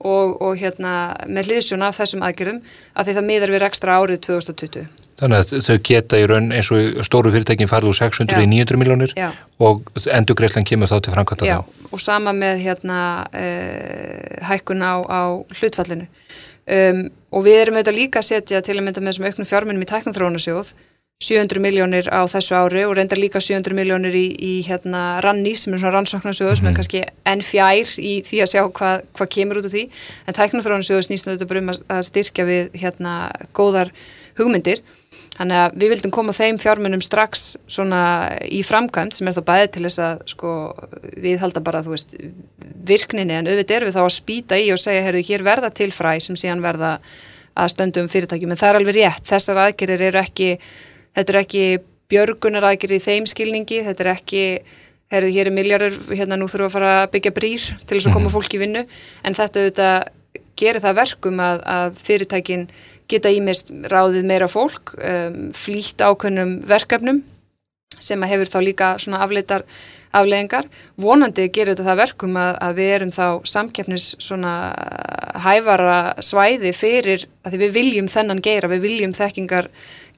[0.00, 0.94] og, og hérna
[1.28, 2.60] með hliðsjón af þessum aðgjörðum
[2.94, 4.88] að því það miðar við ekstra árið 2020.
[5.20, 8.40] Þannig að þau geta í raun eins og stóru fyrirtækin farið úr 600 Já.
[8.40, 9.28] í 900 miljónir Já.
[9.60, 11.50] og endugreislan kemur þá til framkvæmta þá.
[11.50, 15.20] Já, og sama með hérna uh, hækkun á, á
[15.58, 16.08] hlutfallinu.
[16.70, 19.84] Um, og við erum auðvitað líka að setja til að mynda með þessum auknum fjármunum
[19.84, 20.72] í tæknumþróunasjóð
[21.20, 25.74] 700 miljónir á þessu ári og reyndar líka 700 miljónir í, í hérna ranni sem
[25.76, 26.78] er svona rannsóknarsjóð sem er mhm.
[26.78, 29.82] kannski enn fjær í því að sjá hvað hva kemur út úr því
[30.24, 33.14] en tæknumþróunasjóð snýst þetta bara um að styrkja við hérna
[33.56, 33.92] góðar
[34.40, 34.80] hugmyndir
[35.40, 38.00] Þannig að við vildum koma þeim fjármunum strax svona
[38.44, 40.50] í framkvæmt sem er þá bæðið til þess að sko
[41.24, 42.12] við halda bara þú veist
[42.90, 43.38] virkninni.
[43.38, 46.12] En auðvitað er við þá að spýta í og segja heyrðu hér verða til fræ
[46.20, 46.98] sem síðan verða
[47.56, 48.52] að stöndum fyrirtækjum.
[48.52, 50.52] En það er alveg rétt, þessar aðgerir eru ekki,
[51.16, 51.64] þetta er ekki
[52.12, 54.44] björgunar aðgerir í þeim skilningi, þetta er ekki
[55.10, 58.10] heyrðu hér er miljardur, hérna nú þurfum við að fara að byggja brýr til þess
[58.10, 58.34] að koma mhm.
[58.36, 58.86] fólk í vinnu.
[59.24, 59.98] En þetta auðvitað
[60.60, 62.66] gerir það verkum að, að fyrirtækin
[63.10, 67.24] geta ímest ráðið meira fólk, um, flýtt ákveðnum verkefnum
[68.00, 69.66] sem að hefur þá líka svona afleitar
[70.16, 70.66] afleðingar.
[71.00, 74.54] Vonandi gerir þetta það verkum að, að við erum þá samkeppnis svona
[75.44, 79.70] hæfara svæði fyrir að við viljum þennan geira, við viljum þekkingar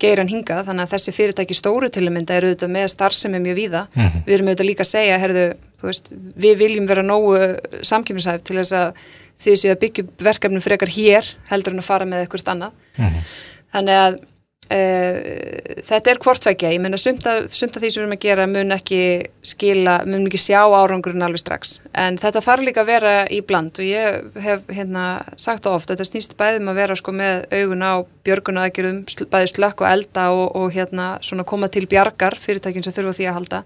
[0.03, 3.59] geiran hingað, þannig að þessi fyrirtæki stóru til að mynda eru auðvitað með starfsemi mjög
[3.61, 3.83] víða.
[3.95, 4.25] Mm -hmm.
[4.27, 5.47] Við erum auðvitað líka að segja, herðu,
[5.83, 6.13] veist,
[6.45, 7.39] við viljum vera nógu
[7.83, 8.93] samkjöfnishæf til þess að
[9.43, 13.09] því séu að byggja verkefnum frekar hér heldur en að fara með eitthvað annað mm
[13.09, 13.33] -hmm.
[13.75, 14.21] þannig að
[14.73, 15.19] Uh,
[15.85, 19.01] þetta er hvortvækja, ég menna sumt af því sem við erum að gera mun ekki
[19.45, 23.77] skila, mun ekki sjá árangurinn alveg strax, en þetta þarf líka að vera í bland
[23.83, 25.05] og ég hef hérna
[25.37, 27.93] sagt á oft, þetta snýst bæðum að vera sko með augun á
[28.25, 29.03] björguna aðgerðum,
[29.35, 33.29] bæði slökk og elda og, og hérna svona koma til bjargar fyrirtækjum sem þurfa því
[33.29, 33.63] að halda.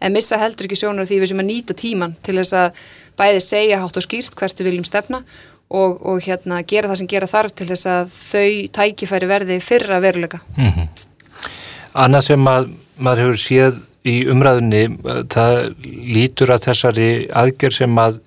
[0.00, 2.82] En missa heldur ekki sjónur því við sem að nýta tíman til þess að
[3.18, 5.24] bæði segja hátt og skýrt hvert við viljum stefna
[5.68, 10.00] og, og hérna gera það sem gera þarf til þess að þau tækifæri verði fyrra
[10.00, 10.40] veruleika.
[10.56, 10.88] Mm -hmm.
[11.94, 14.84] Annað sem að maður hefur séð í umræðunni,
[15.28, 15.74] það
[16.16, 18.20] lítur að þessari aðgerð sem að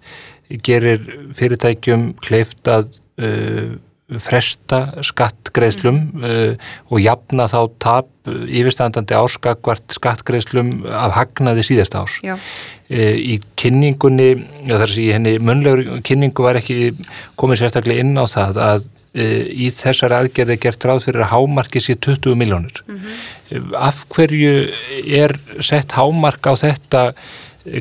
[0.67, 3.77] gerir fyrirtækjum kleift að uh,
[4.19, 6.24] fresta skattgreðslum mm.
[6.26, 12.19] uh, og jafna þá tap yfirstandandi áskakvart skattgreðslum af hagnaði síðast árs.
[12.21, 14.30] Eh, í kynningunni,
[14.67, 16.91] þar sem í henni munlegur kynningu var ekki
[17.39, 21.82] komið sérstaklega inn á það að eh, í þessari aðgerði gert ráð fyrir að hámarki
[21.82, 22.84] sé 20 miljónir.
[22.86, 23.71] Mm -hmm.
[23.80, 24.69] Af hverju
[25.08, 27.13] er sett hámark á þetta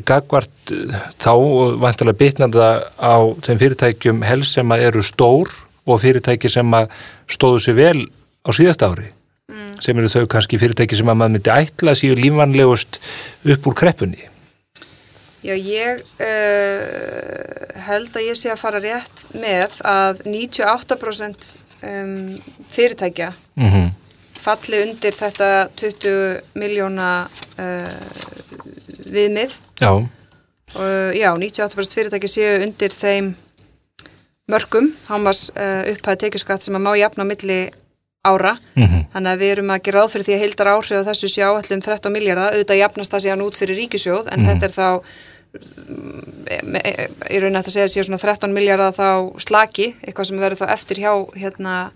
[0.05, 0.73] gagvart
[1.21, 2.67] þá og vantilega bitnanda
[3.01, 5.49] á þeim fyrirtækjum helst sem að eru stór
[5.85, 6.91] og fyrirtæki sem að
[7.31, 8.01] stóðu sér vel
[8.45, 9.07] á síðast ári
[9.51, 9.79] mm.
[9.81, 13.01] sem eru þau kannski fyrirtæki sem að maður myndi ætla síðu lífanlegust
[13.53, 14.31] upp úr kreppunni
[15.41, 21.47] Já, ég uh, held að ég sé að fara rétt með að 98%
[21.81, 22.11] um,
[22.69, 23.87] fyrirtækja mm -hmm.
[24.37, 27.09] falli undir þetta 20 miljóna
[27.57, 27.89] uh,
[29.09, 29.57] viðmið.
[29.81, 29.93] Já.
[30.77, 33.33] Uh, já, 98% fyrirtækja séu undir þeim
[34.51, 37.61] mörgum, hámas uh, upphæði tekjuskatt sem að má jafna á milli
[38.21, 39.05] ára, mm -hmm.
[39.13, 41.47] þannig að við erum að gera áð fyrir því að heildar áhrif á þessu sjá
[41.49, 44.49] allum 13 miljardar, auðvitað jafnast það síðan út fyrir ríkisjóð, en mm -hmm.
[44.49, 44.89] þetta er þá
[45.51, 49.09] í raunin að þetta segja að séu svona 13 miljardar þá
[49.41, 51.91] slaki, eitthvað sem verður þá eftir hjá, hérna,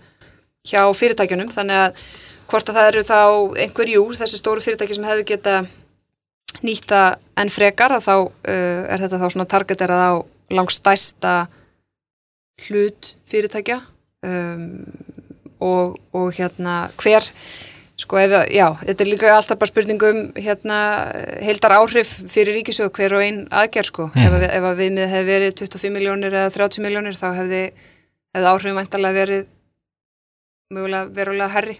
[0.66, 1.92] hjá fyrirtækjunum, þannig að
[2.50, 3.20] hvort að það eru þá
[3.62, 5.64] einhverjú, þessi stóru fyrirtæki sem hefur geta
[6.62, 10.12] nýtta en frekar, þá uh, er þetta þá svona targeterað á
[10.50, 11.46] langstæsta
[12.64, 13.80] hlut fyrirtækja
[14.24, 14.84] um,
[15.60, 17.32] og, og hérna hver
[17.96, 20.78] Sko ef, já, þetta er líka alltaf bara spurningum hérna,
[21.40, 24.08] heildar áhrif fyrir ríkisjóð hver og einn aðgerð sko.
[24.12, 24.26] Mm.
[24.26, 27.62] Ef, ef að viðmið hefði verið 25 miljónir eða 30 miljónir þá hefði,
[28.36, 29.48] hefði áhrifum væntalega verið
[30.76, 31.78] mögulega verulega herri.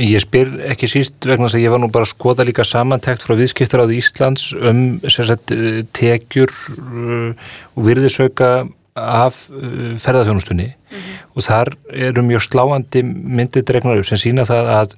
[0.00, 3.26] Ég spyr ekki síst vegna þess að ég var nú bara að skoða líka samantækt
[3.26, 4.82] frá viðskiptar áður Íslands um
[5.12, 5.52] sagt,
[5.92, 8.52] tekjur uh, og virðisauka
[8.98, 11.20] af uh, ferðarþjónustunni mm -hmm.
[11.34, 14.94] og þar eru mjög sláandi myndið dregnar upp sem sína það að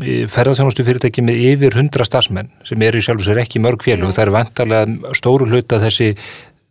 [0.00, 3.82] uh, ferðarþjónustu fyrirtæki með yfir 100 stafsmenn sem eru í sjálf og sér ekki mörg
[3.82, 6.16] fjölu og það er vantarlega stóru hluta þessi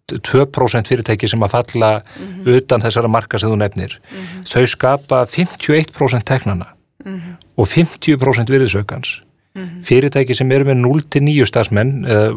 [0.09, 2.57] 2% fyrirtæki sem að falla mm -hmm.
[2.57, 4.43] utan þessara marka sem þú nefnir mm -hmm.
[4.53, 6.65] þau skapa 51% teknana
[7.05, 7.35] mhm.
[7.55, 9.21] og 50% virðisökans
[9.59, 9.83] Mm -hmm.
[9.83, 12.31] fyrirtæki sem eru með 0-9 stafsmenn uh,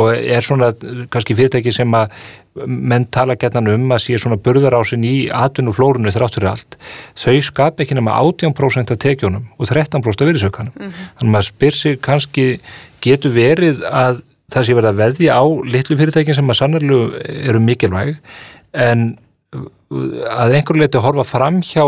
[0.00, 0.72] og er svona
[1.10, 2.08] kannski fyrirtæki sem að
[2.66, 6.78] menn tala gætnan um að sé svona burðarásin í atvinnum flórunu þrátt fyrir allt
[7.14, 10.92] þau skap ekki nema 18% af tekjónum og 13% af virðsökanum mm -hmm.
[11.18, 12.60] þannig að maður spyr sig kannski
[13.00, 17.60] getur verið að það sé verið að veðja á litlu fyrirtækin sem að sannarlegu eru
[17.60, 18.16] mikilvæg
[18.72, 19.18] en
[19.90, 21.84] að einhverju leiti horfa fram hjá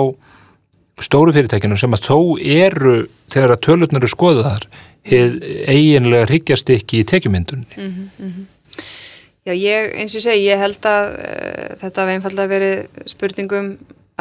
[1.03, 2.97] stóru fyrirtækinu sem að þó eru
[3.33, 4.67] þegar að tölurnar eru skoðuðar
[5.03, 8.47] eiginlega hryggjast ekki í tekjumyndunni mm -hmm, mm -hmm.
[9.43, 13.73] Já, ég, eins og segi, ég held að uh, þetta hefði einfallega verið spurningum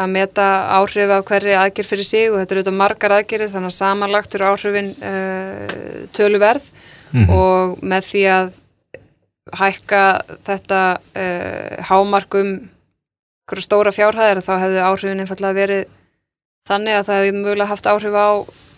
[0.02, 0.48] að meta
[0.80, 4.36] áhrif af hverri aðgerð fyrir sig og þetta eru auðvitað margar aðgerið þannig að samanlagt
[4.36, 6.66] eru áhrifin uh, töluverð
[7.12, 7.30] mm -hmm.
[7.38, 8.52] og með því að
[9.62, 10.04] hækka
[10.48, 12.70] þetta uh, hámarkum
[13.60, 15.86] stóra fjárhæðir þá hefði áhrifin einfallega verið
[16.70, 18.30] þannig að það hefur mögulega haft áhrif á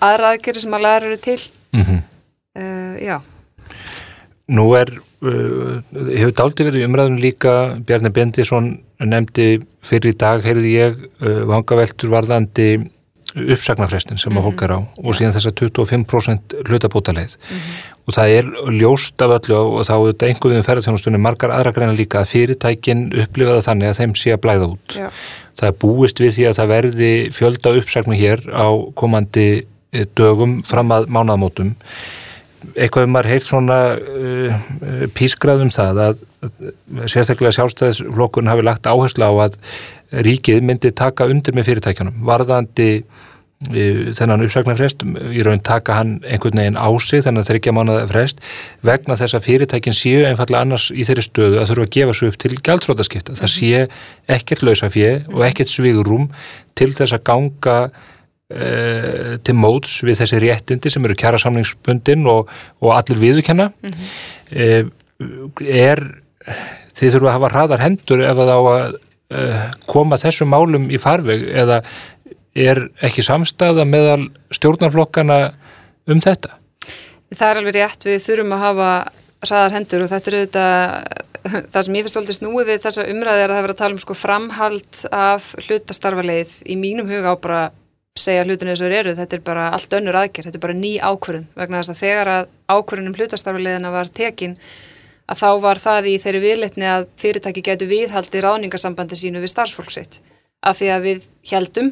[0.04, 1.40] aðra aðgerri sem að læra eru til
[1.74, 2.02] mm -hmm.
[2.60, 3.18] uh, já
[4.48, 4.90] Nú er
[5.24, 11.44] uh, hefur daldi verið umræðun líka Bjarni Bendisson nefndi fyrir í dag, heyrði ég uh,
[11.48, 12.92] vangaveltur varðandi
[13.34, 17.78] uppsagnarfrestin sem að fólk er á og síðan þess að 25% hlutabótaleið mm -hmm.
[18.06, 21.98] og það er ljóst af öllu og þá er þetta einhverjum ferðarþjónustunni margar aðra greina
[21.98, 25.10] líka að fyrirtækin upplifaða þannig að þeim sé að blæða út Já.
[25.60, 30.62] það er búist við því að það verði fjölda uppsagnir hér á komandi eh, dögum
[30.64, 31.76] fram að mánaðamótum
[32.74, 34.56] eitthvað um maður heilt svona uh,
[35.18, 39.60] písgraðum það að, að sérstaklega sjálfstæðisflokkun hafi lagt áherslu á að
[40.26, 42.90] ríkið myndi taka undir með fyrirtækjunum varðandi
[43.64, 48.42] þennan uppsagnarfrest í raun taka hann einhvern veginn á sig þennan þryggja mánuða frest
[48.84, 52.32] vegna þess að fyrirtækin séu einfallega annars í þeirri stöðu að þurfa að gefa svo
[52.32, 53.38] upp til gjaldfrótaskipta.
[53.40, 53.86] Það sé
[54.38, 56.30] ekkert lausafjö og ekkert svigurum
[56.76, 57.78] til þess að ganga
[58.54, 63.92] uh, til móts við þessi réttindi sem eru kjara samlingsbundin og, og allir viðukenna mm
[63.92, 64.92] -hmm.
[65.24, 66.04] uh, er
[66.94, 68.96] þið þurfa að hafa hraðar hendur ef það á að
[69.34, 71.82] uh, koma þessum málum í farveg eða
[72.54, 75.54] er ekki samstæða meðal stjórnarflokkana
[76.08, 76.60] um þetta?
[77.34, 78.90] Það er alveg rétt, við þurfum að hafa
[79.44, 81.22] hraðar hendur og þetta er auðvitað
[81.74, 83.96] það sem ég finnst alltaf snúið við þessa umræði er að það verður að tala
[83.96, 87.64] um sko framhald af hlutastarfaleið í mínum huga á bara
[88.20, 90.78] segja hlutinu eins og þeir eru, þetta er bara allt önnur aðgerð, þetta er bara
[90.78, 94.56] ný ákvörðun vegna þess að þegar að ákvörðunum hlutastarfaleiðina var tekin
[95.30, 100.20] að þá var það í þeirri viðletni að fyrirtæki getur viðhaldi ráningasambandi sínu við starfsfólksitt
[100.64, 101.92] af því að við heldum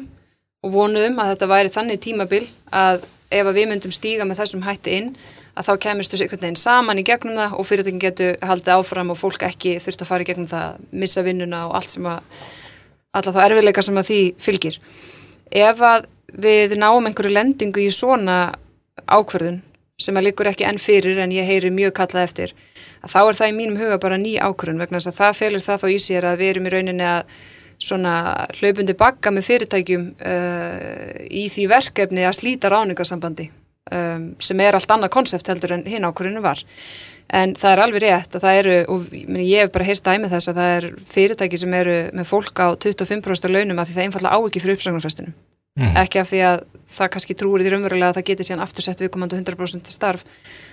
[0.62, 4.66] og vonuðum að þetta væri þannig tímabil að ef að við myndum stíga með þessum
[4.66, 5.14] hætti inn
[5.58, 9.18] að þá kemistu einhvern veginn saman í gegnum það og fyrirtekin getur haldið áfram og
[9.20, 12.22] fólk ekki þurft að fara í gegnum það, missa vinnuna og allt sem að,
[13.12, 14.78] alla þá erfiðleika sem að því fylgir.
[15.52, 18.54] Ef að við náum einhverju lendingu í svona
[19.06, 19.60] ákverðun
[20.00, 22.54] sem að likur ekki enn fyrir en ég heyri mjög kallað eftir,
[23.04, 25.64] að þá er það í mínum huga bara ný ákverðun vegna þess að það felur
[25.66, 27.36] það þá í sér að við erum í rauninni að
[27.82, 28.14] svona
[28.58, 33.48] hlaupundi bakka með fyrirtækjum uh, í því verkefni að slíta ráningasambandi
[33.90, 36.62] um, sem er allt annað konsept heldur en hinn ákvörðinu var.
[37.32, 40.34] En það er alveg rétt að það eru og meni, ég hef bara heyrt dæmið
[40.36, 44.06] þess að það er fyrirtæki sem eru með fólk á 25% launum að því það
[44.06, 45.34] einfalla á ekki fyrir uppsagnarfestinu
[45.80, 45.96] mm.
[46.04, 49.40] ekki af því að það kannski trúir því raunverulega að það geti síðan aftursett viðkomandi
[49.40, 50.24] 100% starf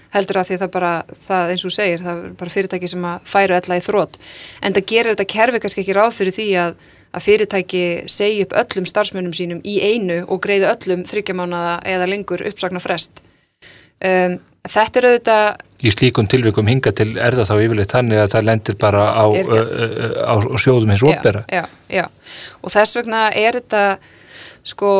[0.10, 3.04] heldur að því að það bara, það eins og segir, það er bara fyrirtæki sem
[3.06, 4.18] að færu ella í þrótt
[4.66, 6.80] en það gerir þetta kerfi kannski ekki ráð fyrir því að
[7.16, 12.44] að fyrirtæki segi upp öllum starfsmönum sínum í einu og greiði öllum þryggjamánaða eða lengur
[12.46, 13.24] uppsagna frest.
[14.00, 14.38] Um,
[14.70, 15.48] þetta er auðvitað...
[15.80, 19.26] Í slíkun tilvikum hinga til er það þá yfirleitt þannig að það lendir bara á,
[19.40, 19.52] er,
[20.22, 21.44] á, á sjóðum hins ópera.
[21.50, 22.06] Já, já,
[22.62, 23.84] og þess vegna er þetta
[24.68, 24.92] sko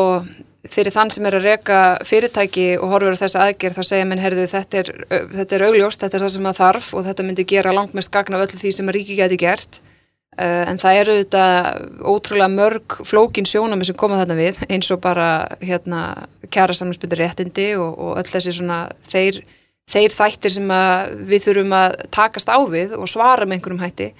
[0.70, 4.20] fyrir þann sem er að reyka fyrirtæki og horfur á þessa aðgerð þá segja mér,
[4.24, 4.90] herðu, þetta er,
[5.38, 8.12] þetta er augljóst, þetta er það sem það þarf og þetta myndi gera langt mest
[8.12, 9.80] gagna af öllu því sem að ríki geti gert.
[10.38, 11.44] Eh, en það eru þetta
[12.06, 17.72] ótrúlega mörg flókin sjónami sem koma þarna við eins og bara hérna kjara samlingsbyrður réttindi
[17.80, 19.40] og, og öll þessi svona þeir,
[19.90, 20.70] þeir þættir sem
[21.26, 24.12] við þurfum að takast á við og svara með einhverjum hætti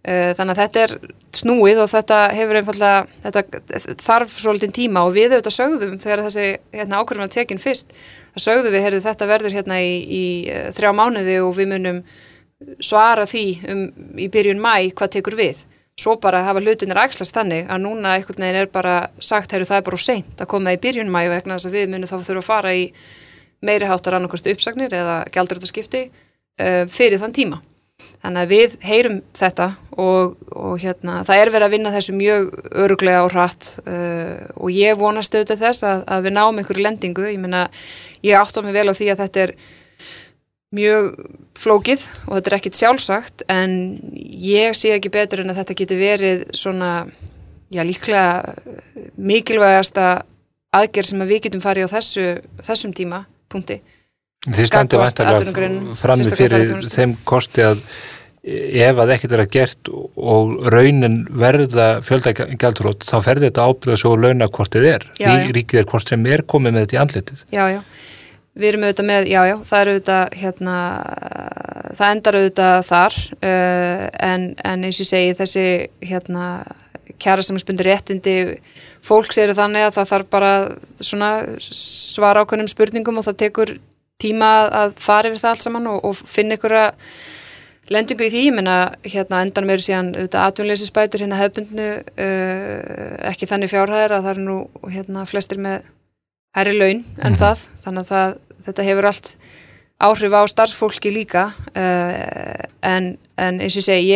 [0.00, 0.92] þannig að þetta er
[1.36, 6.46] snúið og þetta hefur einfallega þetta þarf svolítið tíma og við auðvitað sögðum þegar þessi
[6.72, 7.92] hérna, ákvörðum að tekin fyrst,
[8.32, 12.00] það sögðum við heyrðu þetta verður hérna í, í eh, þrjá mánuði og við munum
[12.84, 13.84] svara því um,
[14.20, 15.64] í byrjun mæ hvað tekur við.
[16.00, 19.80] Svo bara hafa hlutinir ægslast þannig að núna einhvern veginn er bara sagt heyrðu það
[19.80, 22.16] er bara úr seint að koma í byrjun mæ vegna þess að við munum þá
[22.18, 22.86] þurfa að fara í
[23.60, 26.06] meiri háttar annarkvæmstu uppsagnir eða gældurættaskipti
[28.20, 32.48] þannig að við heyrum þetta og, og hérna það er verið að vinna þessu mjög
[32.84, 37.28] öruglega og hratt uh, og ég vonast auðvitað þess að, að við náum einhverju lendingu,
[37.30, 37.66] ég menna
[38.26, 39.54] ég átt á mig vel á því að þetta er
[40.70, 41.10] mjög
[41.58, 43.72] flókið og þetta er ekkit sjálfsagt en
[44.14, 46.90] ég sé ekki betur en að þetta getur verið svona,
[47.74, 48.54] já líklega
[49.18, 50.10] mikilvægasta
[50.76, 52.26] aðgerð sem að við getum farið á þessu,
[52.62, 53.80] þessum tíma, punkti.
[54.46, 55.68] Þið standið vantarlega
[56.00, 57.82] frammi fyrir þeim kosti að
[58.40, 64.14] ef að ekkert er að gert og raunin verða fjöldagjaldrótt þá ferði þetta ábyrða svo
[64.16, 65.04] launa hvort þið er.
[65.20, 65.50] Já, já.
[65.58, 67.44] Ríkið er hvort sem er komið með þetta í andletið.
[67.52, 67.82] Já, já
[68.60, 70.76] við erum auðvitað með, já, já, það er auðvitað hérna,
[71.98, 75.66] það endar auðvitað þar uh, en, en eins og ég segi þessi
[76.10, 76.46] hérna
[77.20, 78.34] kjæra samanspundi réttindi
[79.04, 80.52] fólks eru þannig að það þarf bara
[81.04, 83.72] svona svara ákveðnum spurningum og það tekur
[84.20, 84.50] tíma
[84.84, 86.90] að fara yfir það allt saman og, og finna ykkur að
[87.90, 93.48] lendingu í því, ég menna hérna endan meður síðan auðvitað atvinnleysisbætur hérna hefbundnu uh, ekki
[93.50, 95.88] þannig fjárhæðir að það eru nú hérna flestir með
[96.56, 99.34] herri laun en mm það, þannig að það, þetta hefur allt
[100.00, 104.14] áhrif á starfsfólki líka uh, en, en eins og ég segi,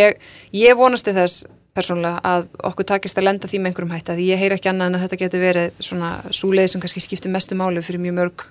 [0.63, 4.43] ég, vonasti þess persónulega að okkur takist að lenda því með einhverjum hætti, því ég
[4.43, 7.83] heyr ekki annað en að þetta getur verið svona súleið sem kannski skiptir mestu málu
[7.83, 8.45] fyrir mjög mörg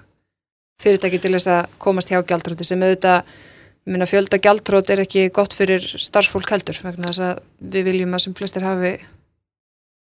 [0.81, 3.27] fyrirtæki til þess að komast hjá gjaldróti sem auðvitað,
[3.85, 7.43] minna fjölda gjaldrót er ekki gott fyrir starfsfólk heldur vegna þess að
[7.75, 8.95] við viljum að sem flestir hafi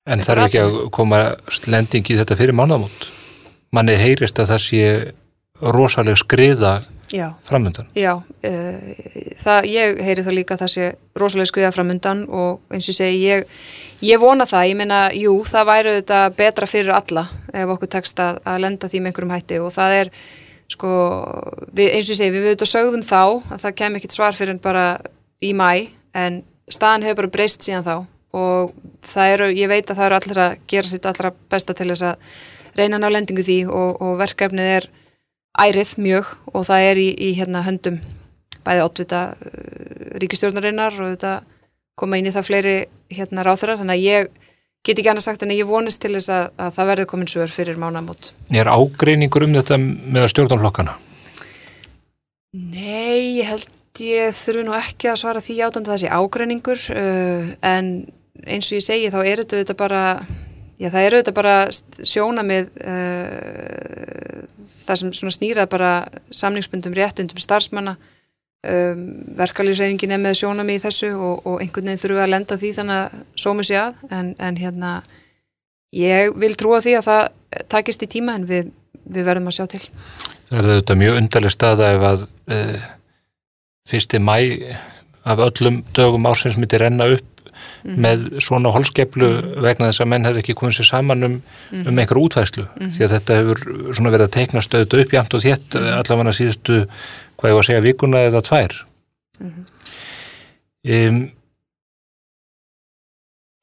[0.04, 1.20] En þarf ekki að koma
[1.72, 3.06] lending í þetta fyrir mánamót?
[3.74, 4.90] manni heyrist að það sé
[5.74, 6.72] rosalega skriða
[7.14, 7.88] já, framöndan.
[7.98, 8.92] Já, uh,
[9.40, 13.24] það, ég heyri það líka að það sé rosalega skriða framöndan og eins og segi
[13.24, 13.50] ég,
[14.04, 17.22] Ég vona það, ég meina, jú, það væri þetta betra fyrir alla
[17.54, 20.10] ef okkur tekst að, að lenda því með einhverjum hætti og það er,
[20.72, 20.90] sko,
[21.74, 24.54] við, eins og ég segi, við veitum sögðum þá að það kem ekkit svar fyrir
[24.54, 24.86] en bara
[25.44, 26.42] í mæ, en
[26.72, 27.96] staðan hefur bara breyst síðan þá.
[28.34, 28.74] Og
[29.06, 32.06] það eru, ég veit að það eru allir að gera sitt allra besta til þess
[32.08, 32.34] að
[32.74, 34.88] reyna ná lendingu því og, og verkefnið er
[35.54, 38.00] ærið mjög og það er í, í hérna höndum
[38.64, 41.34] bæði ótvita uh, ríkistjórnarinnar og þetta
[41.98, 42.74] koma inn í það fleiri
[43.14, 44.50] hérna ráþurar þannig að ég
[44.84, 47.52] get ekki annað sagt en ég vonist til þess að, að það verður komin svör
[47.52, 48.32] fyrir mánamót.
[48.52, 50.98] Er ágreiningur um þetta með stjórnflokkana?
[52.54, 57.92] Nei, ég held ég þurfi nú ekki að svara því átandi þessi ágreiningur uh, en
[58.44, 60.02] eins og ég segi þá er þetta bara
[60.74, 61.52] Já, það eru auðvitað bara
[62.02, 65.90] sjóna með uh, það sem snýrað bara
[66.34, 67.94] samningsbundum réttundum starfsmanna
[68.70, 69.02] um,
[69.38, 72.58] verkalýsreifingin er með sjóna með í þessu og, og einhvern veginn þurfum við að lenda
[72.60, 74.94] því þannig að sóma sér að en, en hérna
[75.94, 77.22] ég vil trúa því að það
[77.76, 78.72] takist í tíma en við,
[79.04, 79.84] við verðum að sjá til
[80.48, 82.88] Það er auðvitað mjög undarleg staða ef að uh,
[83.90, 84.36] fyrsti mæ
[85.24, 87.30] af öllum dögum ársins myndi renna upp
[87.84, 87.96] mm.
[88.04, 89.52] með svona holskeplu mm.
[89.64, 91.36] vegna þess að menn hefur ekki komið sér saman um,
[91.70, 91.86] mm.
[91.88, 93.62] um einhver útvæðslu því að þetta hefur
[93.96, 96.80] svona verið að teikna stöðut upp jæmt og þétt allavega síðustu
[97.36, 98.76] hvað ég var að segja vikuna eða tvær
[100.98, 101.22] um,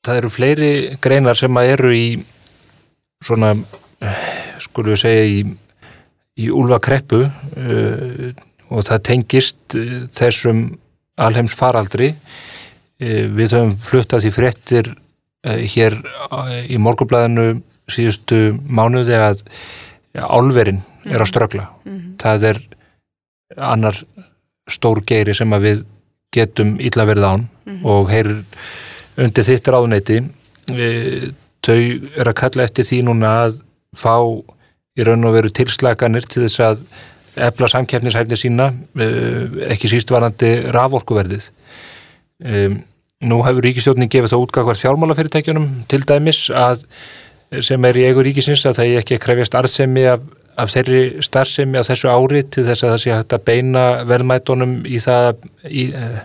[0.01, 2.05] Það eru fleiri greinar sem að eru í
[3.21, 3.51] svona
[4.61, 5.43] skulum við segja í,
[6.41, 8.31] í úlva kreppu uh,
[8.73, 10.63] og það tengist uh, þessum
[11.21, 12.15] alheims faraldri
[13.01, 14.91] Eh, við höfum fluttað í frettir
[15.47, 19.41] eh, hér eh, í morgublaðinu síðustu mánuði að
[20.13, 21.31] álverin er að mhm.
[21.31, 21.65] strögla.
[21.81, 22.11] Mm -hmm.
[22.21, 22.59] Það er
[23.57, 23.97] annar
[24.69, 25.83] stór geiri sem við
[26.31, 27.47] getum illa verið án mm
[27.77, 27.85] -hmm.
[27.85, 28.29] og heyr
[29.17, 30.17] undir þitt ráðneiti
[31.61, 31.81] þau
[32.17, 33.61] er að kalla eftir því núna að
[33.95, 34.15] fá
[34.95, 36.85] í raun og veru tilslaganir til þess að
[37.35, 38.73] efla samkeppnishæfni sína
[39.67, 41.51] ekki síst varandi raforkuverðið
[42.45, 42.83] um,
[43.21, 46.87] Nú hefur ríkistjónin gefið það útgagvar fjármálafyrirtækjunum til dæmis að
[47.61, 50.23] sem er í eigu ríkisins að það er ekki að krefjast arðsemi af,
[50.59, 54.73] af þeirri starfsemi á þessu ári til þess að það sé hægt að beina verðmætonum
[54.85, 55.29] í það
[55.67, 56.17] í, uh,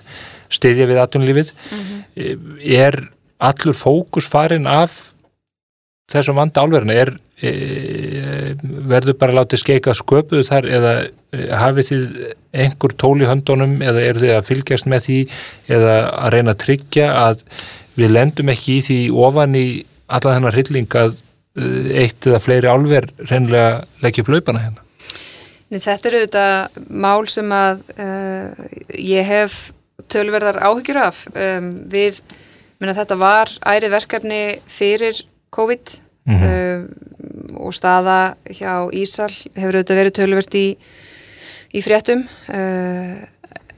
[0.52, 1.52] stiðja við atunlífið.
[1.52, 2.00] Mm -hmm.
[2.76, 3.00] Er
[3.38, 5.14] allur fókus farin af
[6.12, 6.94] þessum vanda álverðinu?
[6.94, 7.10] Er
[7.42, 7.50] e,
[8.88, 10.92] verður bara látið skeika sköpuðu þar eða
[11.60, 12.06] hafið þið
[12.56, 15.18] einhver tól í höndunum eða eru þið að fylgjast með því
[15.76, 17.44] eða að reyna að tryggja að
[17.96, 19.66] við lendum ekki í því ofan í
[20.06, 21.20] alla þennar hrylling að
[21.56, 24.82] eitt eða fleiri álver reynlega leggja upp laupana hérna?
[25.66, 29.56] Þetta eru auðvitað mál sem að uh, ég hef
[30.12, 32.20] tölverðar áhyggjur af um, við,
[32.78, 35.24] minna þetta var æri verkefni fyrir
[35.56, 35.96] COVID
[36.28, 36.52] mm -hmm.
[36.76, 40.66] um, og staða hjá Ísal hefur auðvitað verið tölvert í,
[41.72, 43.16] í fréttum uh,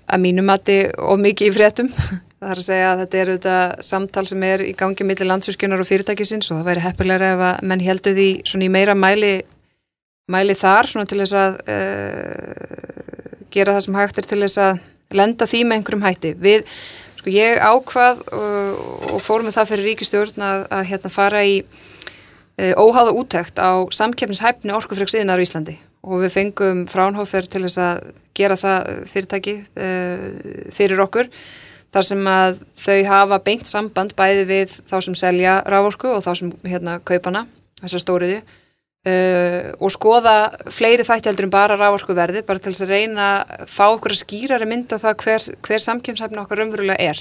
[0.09, 1.93] að mínum mati og mikið í fréttum
[2.39, 5.83] það er að segja að þetta er auðvitað samtal sem er í gangi millir landsvirkjunar
[5.83, 9.33] og fyrirtækisins og það væri heppilega ef að menn heldu því svona í meira mæli
[10.29, 14.81] mæli þar svona til þess að uh, gera það sem hægt er til þess að
[15.19, 16.35] lenda því með einhverjum hætti.
[16.37, 16.67] Við
[17.19, 21.57] Sko ég ákvað og, og fór með það fyrir ríkistjórn að, að hérna fara í
[21.59, 25.75] e, óháða útækt á samkeppnishæfni orkufröksiðinar í Íslandi.
[26.07, 28.05] Og við fengum fránhófer til þess að
[28.39, 29.89] gera það fyrirtæki e,
[30.73, 31.27] fyrir okkur
[31.95, 36.33] þar sem að þau hafa beint samband bæði við þá sem selja rávorku og þá
[36.43, 37.47] sem hérna kaupana,
[37.83, 38.41] þessar stóriði
[39.07, 43.27] Uh, og skoða fleiri þætti heldur en bara rávorku verði, bara til þess að reyna
[43.47, 47.21] að fá okkur að skýrari mynda það hver, hver samkjömshæfni okkar umverulega er.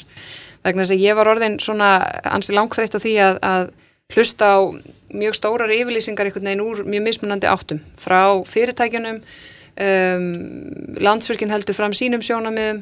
[0.65, 1.91] Vegna þess að ég var orðin svona
[2.34, 3.70] ansi langþreytt á því að, að
[4.15, 4.59] hlusta á
[5.22, 10.28] mjög stórar yfirlýsingar einhvern veginn úr mjög mismunandi áttum frá fyrirtækjunum um,
[10.97, 12.82] landsverkin heldur fram sínum sjónamiðum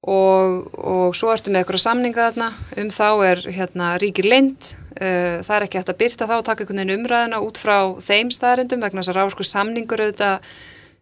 [0.00, 2.50] og, og svo ertu með eitthvað samninga þarna.
[2.80, 6.46] Um þá er hérna ríkir lind uh, það er ekki hægt að byrta þá og
[6.48, 10.52] taka einhvern veginn umræðina út frá þeim staðarindum vegna þess að ráðsku samningur auðvitað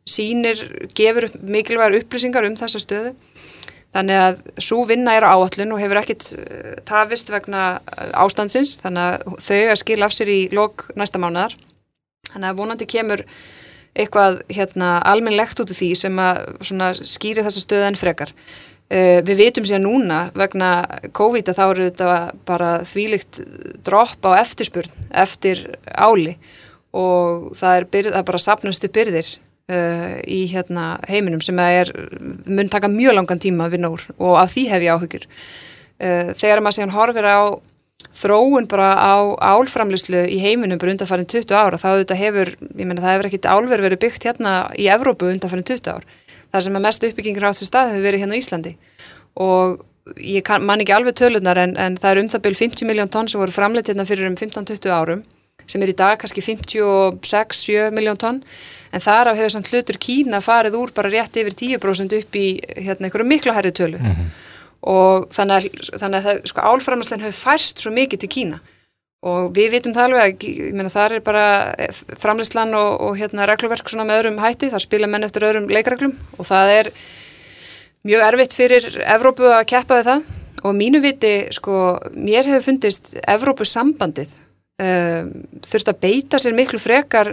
[0.08, 0.62] sínir,
[0.96, 3.14] gefur upp, mikilvægur upplýsingar um þessa stöðu.
[3.92, 8.76] Þannig að svo vinna er á áallun og hefur ekkit uh, tafist vegna uh, ástandsins.
[8.82, 11.54] Þannig að þau er skil af sér í lok næsta mánadar
[12.28, 13.22] þannig að vonandi kemur
[13.98, 18.34] eitthvað hérna, almennlegt út af því sem að skýri þessa stöðu en frekar
[18.88, 20.70] við vitum sér núna vegna
[21.12, 22.14] COVID að þá eru þetta
[22.48, 23.42] bara þvílikt
[23.84, 25.60] dropp á eftirspurn eftir
[25.92, 26.38] áli.
[26.96, 29.28] Og það er, byrð, það er bara sapnustu byrðir
[29.72, 31.90] uh, í hérna, heiminum sem er,
[32.46, 36.30] mun taka mjög langan tíma að vinna úr og af því hef ég áhugir uh,
[36.38, 37.40] þegar maður séðan horfir á
[38.18, 39.16] þróun bara á
[39.54, 43.84] álframlýslu í heiminum bara undanfærin 20 ára þá hefur, ég menna það hefur ekkit álver
[43.84, 46.06] verið byggt hérna í Evrópu undanfærin 20 ár
[46.52, 48.74] það sem er mest uppbyggingir á þessu stað hefur verið hérna á Íslandi.
[49.44, 49.82] Og
[50.16, 53.12] ég kann, man ekki alveg tölunar en, en það er um það byrj 50 miljón
[53.12, 55.24] tonn sem voru framleitt hérna fyrir um 15-20 árum
[55.68, 58.38] sem er í dag kannski 56-7 miljón tonn.
[58.88, 62.46] En þar af hefur samt hlutur Kína farið úr bara rétt yfir 10% upp í
[62.78, 64.00] hérna einhverju miklu herri tölu.
[64.00, 64.30] Mm -hmm.
[64.80, 68.60] og þannig að, þannig að það, sko, álframlæslen hefur færst svo mikið til Kína
[69.26, 71.46] og við vitum það alveg að meina, það er bara
[72.22, 76.14] framlæslan og, og hérna regluverk svona með öðrum hætti, það spila menn eftir öðrum leikreglum
[76.38, 76.90] og það er
[78.06, 80.28] mjög erfitt fyrir Evrópu að keppa við það.
[80.66, 84.32] Og mínu viti, sko, mér hefur fundist Evrópu sambandið
[84.82, 85.28] um,
[85.66, 87.30] þurft að beita sér miklu frekar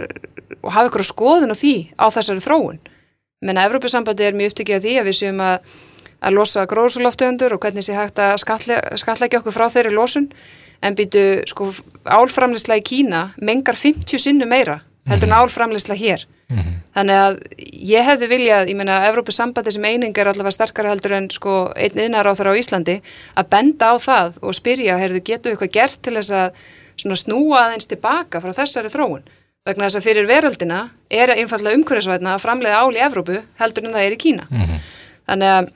[0.60, 2.78] og hafa ykkur skoðun á því á þessari þróun.
[3.46, 5.74] Menna, Evrópusambandi er mjög upptikið að því að við séum að,
[6.22, 10.30] að losa gróðsóloftöfundur og hvernig sé hægt að skallegja okkur frá þeirri losun
[10.82, 11.72] en býtu, sko,
[12.04, 15.42] álframleysla í Kína mengar 50 sinnu meira heldur en mhm.
[15.42, 16.26] álframleysla hér.
[16.48, 16.74] Mm -hmm.
[16.96, 17.34] Þannig að
[17.92, 21.98] ég hefði viljað, ég menna, Evrópusambandi sem eining er allavega sterkara heldur en sko einn
[21.98, 23.02] yðnar á þar á Íslandi
[23.34, 26.50] að benda á það og spyrja, heyrðu, getur við eitthvað gert til þess að
[26.96, 29.26] snúa aðeins tilbaka frá þessari þróun
[29.66, 30.78] vegna þess að fyrir veröldina
[31.10, 34.62] er einfallega umhverfisvætna að framleiða ál í Evrópu heldur en það er í Kína mm
[34.62, 34.80] -hmm.
[35.26, 35.70] þannig að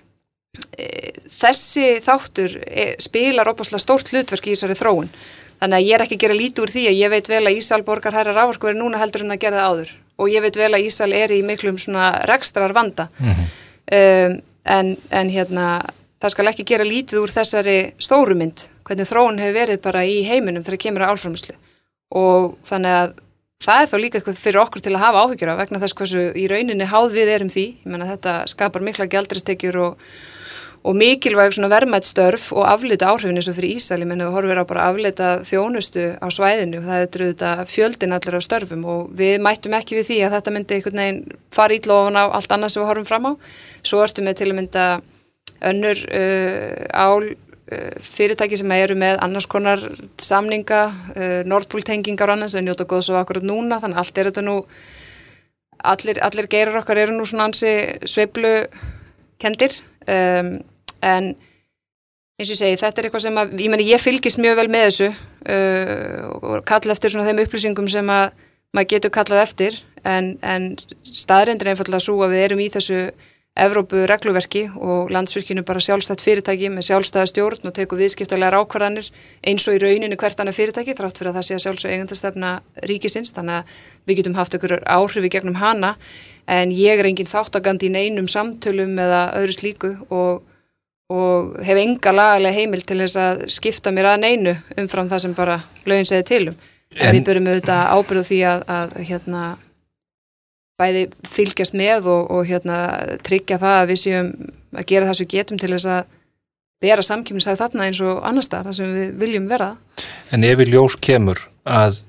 [1.41, 5.13] þessi þáttur e, spilar opaslega stórt hlutverk í þessari þróun.
[5.61, 7.57] Þannig að ég er ekki að gera lítið úr því að ég veit vel að
[7.59, 9.95] Ísal borgar hæra rávorku er núna heldur en það gerði áður.
[10.21, 13.49] Og ég veit vel að Ísal er í miklum svona rekstrar vanda mm -hmm.
[14.01, 15.67] um, en, en hérna
[16.21, 20.65] það skal ekki gera lítið úr þessari stórumynd, hvernig þróun hefur verið bara í heiminum
[20.65, 21.57] þegar kemur að álframislu
[22.11, 23.15] og þannig að
[23.65, 26.25] það er þá líka eitthvað fyrir okkur til að hafa áhyggjur af vegna þess hversu
[26.35, 30.05] í rauninni háð við erum því, ég menna þetta skapar mikla gældristekjur og,
[30.81, 34.65] og mikilvæg svona verðmættstörf og aflita áhrifin eins og fyrir Ísæli, menna við horfum vera
[34.65, 39.11] bara að aflita þjónustu á svæðinu og það er dröðuð fjöldin allir af störfum og
[39.19, 41.21] við mættum ekki við því að þetta myndi einhvern veginn
[41.53, 43.33] fara ítlofan á allt annað sem við horfum fram á,
[43.85, 44.87] svo ertum við til að mynda
[45.71, 49.85] önnur uh, ál uh, fyrirtæki sem eru með annars konar
[50.17, 50.81] samninga,
[51.13, 54.57] uh, Nordpól-tengingar og annars, þau njóta góðs og akkurat núna þannig allt er þetta nú
[55.85, 57.77] allir, allir geirar okkar eru nú svona ansi
[58.09, 58.55] sveiblu
[59.41, 59.77] kendir
[60.09, 60.55] um,
[61.03, 61.33] en
[62.41, 64.69] eins og ég segi, þetta er eitthvað sem að, ég menn ég fylgist mjög vel
[64.73, 68.31] með þessu uh, og kalla eftir svona þeim upplýsingum sem að
[68.77, 69.77] maður getur kallað eftir.
[70.07, 70.73] En, en
[71.05, 73.03] staðrindir er einfallega svo að við erum í þessu
[73.61, 79.09] Evrópu regluverki og landsvirkinu bara sjálfstætt fyrirtæki með sjálfstæða stjórn og teku viðskiptarlegar ákvarðanir
[79.43, 82.53] eins og í rauninu hvert annað fyrirtæki þrátt fyrir að það sé að sjálfsög eigandastefna
[82.87, 83.35] ríkisins.
[83.35, 83.75] Þannig að
[84.07, 85.97] við getum haft okkur áhrifi gegnum hana.
[86.47, 90.47] En ég er engin þáttagandi í neinum samtölum eða öðru slíku og,
[91.11, 95.35] og hef enga lagalega heimil til þess að skipta mér að neinu umfram það sem
[95.35, 95.57] bara
[95.89, 96.61] lögin segði tilum
[96.95, 99.43] en, en við byrjum auðvitað ábyrðu því að, að hérna
[100.81, 102.79] bæði fylgjast með og, og hérna,
[103.27, 104.31] tryggja það að við séum
[104.71, 106.17] að gera það sem við getum til þess að
[106.81, 109.75] vera samkjöfnisæð þarna eins og annar stað þar sem við viljum vera.
[110.33, 112.01] En ef við ljós kemur að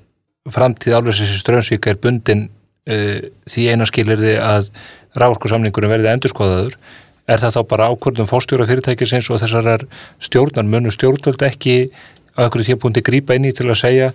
[0.52, 4.72] framtíð alveg þessi strömsvíka er bundin uh, því eina skilir þið að
[5.20, 6.78] ráðskursamningurum verði endurskoðaður
[7.28, 9.86] er það þá bara ákvörðum fórstjóra fyrirtækis eins og þessar
[10.24, 10.66] stjórnar?
[10.68, 11.76] Munur stjórnvöld ekki
[12.36, 14.12] að okkur því að búin til grípa inn í til að segja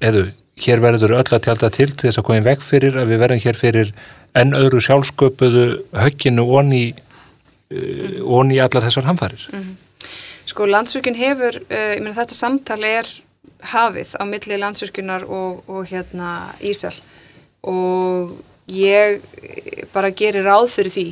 [0.00, 0.26] eða
[0.60, 3.42] hér verður öll að tjálta til til þess að koma vekk fyrir að við verðum
[3.44, 3.90] hér fyrir
[4.36, 5.64] enn öðru sjálfsköpuðu
[6.00, 9.74] högginu onni uh, onni allar þessar hamfærir mm -hmm.
[10.46, 13.06] Sko landsvirkjun hefur uh, ég meina þetta samtali er
[13.60, 16.94] hafið á milli landsvirkjunar og, og hérna Ísal
[17.62, 18.32] og
[18.68, 19.20] ég
[19.92, 21.08] bara gerir ráð fyrir því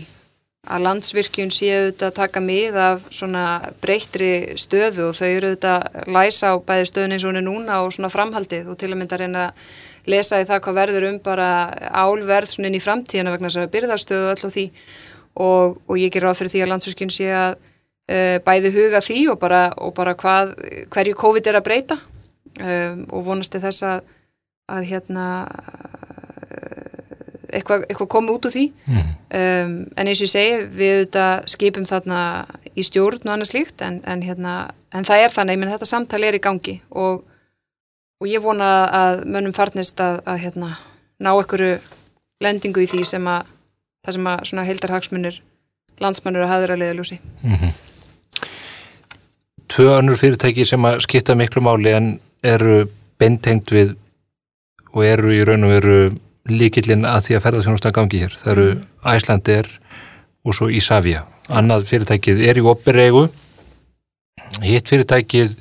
[0.64, 3.44] að landsvirkjun séu auðvitað að taka mið af svona
[3.84, 7.46] breyttri stöðu og þau eru auðvitað að læsa á bæði stöðun eins og hún er
[7.46, 9.66] núna og svona framhaldið og til að mynda að reyna að
[10.10, 11.50] lesa í það hvað verður um bara
[11.90, 14.66] álverð svona inn í framtíðana vegna þess að byrðarstöðu og allt og því.
[15.34, 19.20] Og, og ég ger ráð fyrir því að landsvirkjun sé að uh, bæði huga því
[19.32, 20.54] og bara, og bara hvað,
[20.94, 21.98] hverju COVID er að breyta.
[22.54, 24.04] Um, og vonasti þess að,
[24.70, 25.24] að hérna
[27.58, 29.12] eitthvað, eitthvað komið út úr því mm.
[29.40, 32.20] um, en eins og ég segi við þetta skipum þarna
[32.74, 34.54] í stjórn og annað slíkt en, en, hérna,
[34.94, 37.24] en það er þannig, menn þetta samtali er í gangi og,
[38.20, 40.74] og ég vona að mönnum farnist að, að hérna,
[41.22, 41.78] ná einhverju
[42.44, 43.50] lendingu í því sem að
[44.04, 45.40] það sem að svona heldarhagsmunir
[46.02, 47.80] landsmannur að hafa að leiða ljósi mm -hmm.
[49.74, 52.86] Tvö annur fyrirtæki sem að skipta miklu máli en eru
[53.18, 53.96] bentengt við
[54.92, 56.12] og eru í raun og veru
[56.50, 58.34] líkillin að því að ferðarþjónustan gangi hér.
[58.36, 58.66] Það eru
[59.14, 59.70] Æslandir
[60.44, 61.24] og svo Ísafja.
[61.52, 63.26] Annað fyrirtækið er í opirregu.
[64.64, 65.56] Hitt fyrirtækið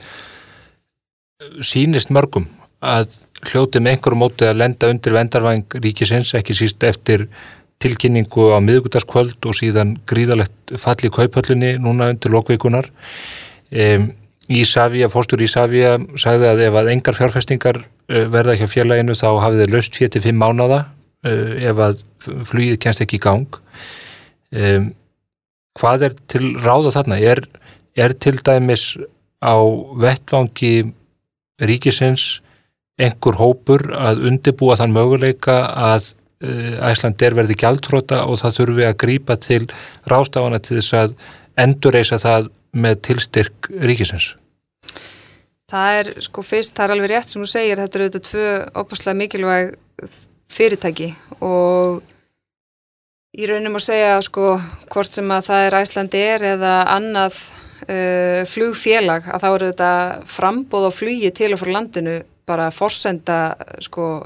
[1.63, 2.47] sínist mörgum
[2.83, 3.17] að
[3.47, 7.27] hljóti með einhverju móti að lenda undir vendarvæng ríkisins, ekki síst eftir
[7.83, 12.87] tilkynningu á miðugutaskvöld og síðan gríðalegt falli í kaupöllinni núna undir lokveikunar.
[13.73, 14.11] Um,
[14.51, 19.29] Ísafja, fórstur Ísafja sagði að ef að engar fjárfestingar uh, verða ekki á fjarlæginu þá
[19.45, 20.83] hafið þeir löst 45 mánada
[21.23, 22.01] ef að
[22.43, 23.53] flugið kennst ekki í gang.
[24.51, 24.89] Um,
[25.79, 27.19] hvað er til ráða þarna?
[27.23, 27.39] Er,
[27.95, 28.97] er til dæmis
[29.39, 29.55] á
[30.03, 30.91] vettvangi
[31.63, 32.41] ríkisins
[32.99, 36.11] einhver hópur að undibúa þann möguleika að
[36.43, 39.61] Æsland er verði gjaldtróta og það þurfi að grýpa til
[40.11, 41.13] rástafana til þess að
[41.63, 44.33] endurreisa það með tilstyrk ríkisins?
[45.73, 48.47] Það er sko fyrst, það er alveg rétt sem þú segir, þetta eru auðvitað tvö
[48.83, 49.71] opuslega mikilvæg
[50.53, 52.03] fyrirtæki og
[53.33, 54.51] í raunum að segja sko
[54.93, 57.39] hvort sem að það er Æslandi er eða annað
[57.87, 59.93] uh, flugfélag að þá eru þetta
[60.35, 64.19] frambóð á flugi til og frá landinu bara forsenda sko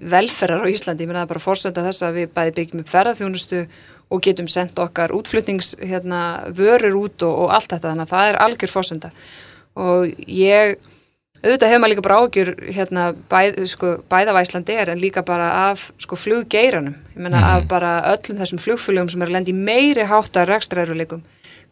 [0.00, 3.62] velferðar á Íslandi, ég menna bara forsenda þess að við bæði byggjum upp ferðarþjónustu
[4.10, 7.92] og getum sendt okkar útflutnings hérna, vörur út og, og allt þetta.
[7.92, 9.12] Þannig að það er algjör fórsenda
[9.80, 10.78] og ég
[11.40, 15.22] auðvitað hefur maður líka bara ágjur hérna, bæð, sko, bæða af Æslandi er en líka
[15.24, 17.50] bara af sko, fluggeiranum ég menna mm.
[17.54, 21.22] af bara öllum þessum flugflugum sem eru að lendi meiri háttar rekstraðuruleikum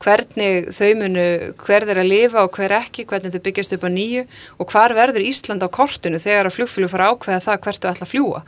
[0.01, 1.26] hvernig þau munu
[1.66, 4.24] hver þeir að lifa og hver ekki hvernig þau byggjast upp á nýju
[4.57, 8.07] og hvar verður Ísland á kortinu þegar að flugflug fara ákveða það hvert þau ætla
[8.07, 8.43] að fljúa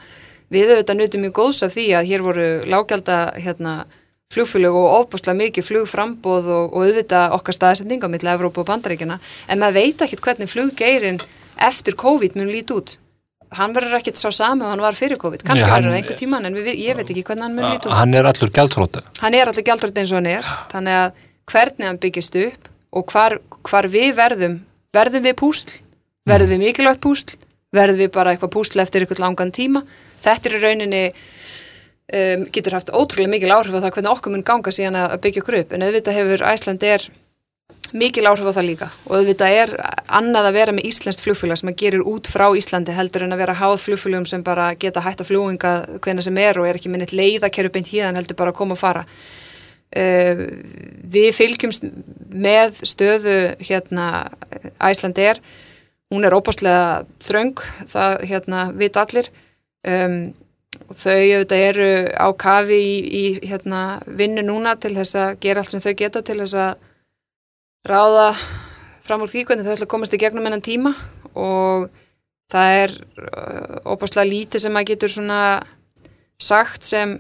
[0.50, 3.74] við auðvitað nutum mjög góðs af því að hér voru lágjálta hérna,
[4.30, 9.18] flugfélög og ofbúslega mikið flugframbóð og, og auðvitað okkar staðsending á milli Evrópa og Bandaríkina
[9.50, 11.22] en maður veit ekki hvernig fluggeirinn
[11.66, 12.96] eftir COVID mun lít út.
[13.58, 15.42] Hann verður ekkert sá sami og hann var fyrir COVID.
[15.42, 17.94] Kannski verður það einhver tíman en við, ég veit ekki hvernig hann mun lít út.
[17.98, 20.50] Hann er allur gæltróta Hann er allur gæltróta eins og hann er.
[20.70, 24.60] Þannig að hvernig hann byggist upp og hvar, hvar við verðum
[24.94, 25.80] verðum við púsl,
[26.30, 27.34] verðum við mikilvægt púsl?
[27.74, 29.82] Verðum við bara eitthvað púsl eftir eitthvað langan tíma
[30.24, 34.46] þetta er í rauninni um, getur haft ótrúlega mikil áhrif á það hvernig okkur mun
[34.46, 35.74] ganga síðan að byggja okkur upp.
[35.74, 37.06] En auðvitað hefur Æsland er
[37.96, 38.88] mikil áhrif á það líka.
[39.08, 39.74] Og auðvitað er
[40.20, 43.42] annað að vera með Íslandst flugfélag sem að gerir út frá Íslandi heldur en að
[43.44, 46.92] vera háð flugfélagum sem bara geta hægt að fljúinga hvena sem er og er ekki
[46.92, 49.06] minnit leið að kerja beint híðan heldur bara að koma og fara.
[49.90, 50.46] Uh,
[51.10, 51.86] við fylgjumst
[52.30, 54.28] með stöðu hérna
[54.78, 55.40] Æsland er
[56.10, 57.58] hún er óbúslega þröng
[57.90, 59.30] það hérna vit allir
[59.88, 60.16] um,
[60.90, 65.72] þau auðvitað eru á kafi í, í hérna, vinnu núna til þess að gera allt
[65.72, 66.86] sem þau geta til þess að
[67.88, 68.28] ráða
[69.06, 70.94] fram úr því hvernig þau ætla að komast í gegnum enn tíma.
[71.34, 71.88] Og
[72.50, 72.94] það er
[73.86, 75.40] óbáslega uh, lítið sem að getur svona
[76.40, 77.16] sagt sem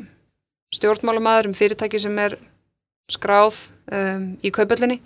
[0.74, 2.36] stjórnmálumæður um fyrirtæki sem er
[3.10, 5.00] skráð um, í kaupallinni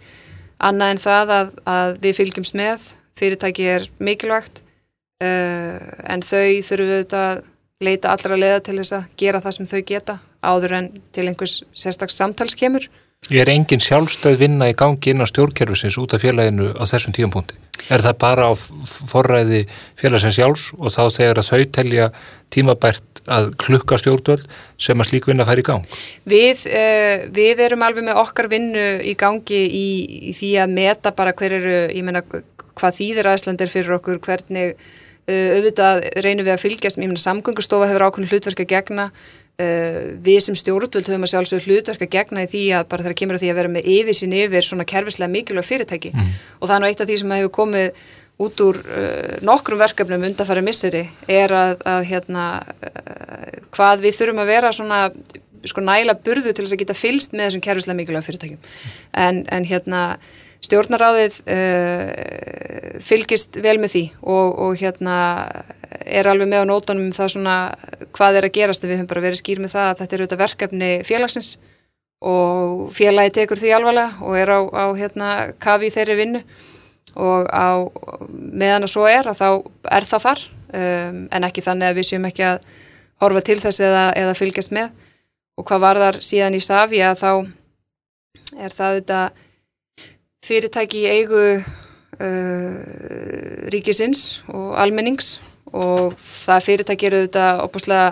[0.65, 2.91] annað en það að, að við fylgjumst með.
[3.19, 4.64] Fyrirtæki er mikilvægt
[5.25, 7.43] en þau þurfum auðvitað að
[7.85, 11.57] leita allra leða til þess að gera það sem þau geta áður en til einhvers
[11.77, 12.87] sérstaks samtals kemur.
[13.33, 17.57] Er engin sjálfstæð vinna í gangi inn á stjórnkerfisins út af félaginu á þessum tíumpunkti.
[17.93, 19.65] Er það bara á forræði
[19.97, 22.09] félagsins sjálfs og þá þegar að þau telja
[22.53, 24.45] tímabært að klukka stjórnvöld
[24.81, 25.97] sem að slík vinna fær í gang?
[26.29, 29.87] Við, uh, við erum alveg með okkar vinnu í gangi í,
[30.31, 34.77] í því að meta bara hver eru, ég menna hvað þýðir aðslandir fyrir okkur, hvernig
[35.31, 39.07] auðvitað reynum við að fylgjast, menna samgöngustofa hefur ákveðin hlutverk að gegna.
[39.55, 43.19] Uh, við sem stjórnvöld höfum að sjálfsögur hlutverk að gegna í því að bara þegar
[43.21, 46.11] kemur að því að vera með yfir sín yfir svona kerfislega mikilvæg fyrirtæki.
[46.11, 46.33] Mm.
[46.59, 48.03] og það er nú eitt af því sem hefur komið
[48.43, 52.49] út úr uh, nokkrum verkefnum undanfæri misseri er að, að hérna,
[53.79, 55.01] hvað við þurfum að vera svona
[55.71, 58.73] sko næla burðu til þess að geta fylst með þessum kerfislega mikilvæg fyrirtækjum.
[59.23, 60.03] En, en hérna
[60.65, 65.17] stjórnaráðið uh, fylgist vel með því og, og hérna
[66.05, 67.57] er alveg með á nótunum það svona
[68.17, 68.85] hvað er að gerast.
[68.85, 71.55] Við höfum bara verið skýr með það að þetta er auðvitað verkefni félagsins
[72.25, 76.41] og félagi tekur því alvarlega og er á, á hérna kafi þeirri vinnu
[77.21, 77.85] og á
[78.31, 79.49] meðan að svo er að þá
[79.93, 82.65] er það þar um, en ekki þannig að við séum ekki að
[83.23, 84.91] horfa til þess eða, eða fylgjast með.
[85.55, 87.31] Og hvað var þar síðan í Savi að þá
[88.59, 89.44] er það auðvitað
[90.45, 92.75] fyrirtæki í eigu uh,
[93.73, 95.39] ríkisins og almennings
[95.75, 98.09] og það fyrirtæki eru auðvitað opuslega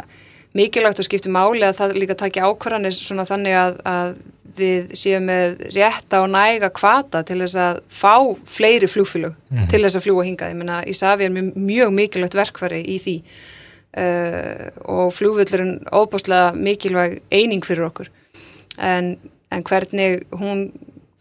[0.57, 4.15] mikilvægt og skiptir máli að það líka takja ákvarðanir svona þannig að, að
[4.53, 8.15] við séum með rétta og næga kvata til þess að fá
[8.49, 9.69] fleiri flugfélög mm.
[9.73, 10.53] til þess að fljúa hingað.
[10.53, 13.17] Ég menna Ísafi er mjög mikilvægt verkfæri í því
[14.03, 18.13] uh, og flugvöldurinn óbúslega mikilvæg eining fyrir okkur
[18.77, 19.15] en,
[19.53, 20.67] en hvernig hún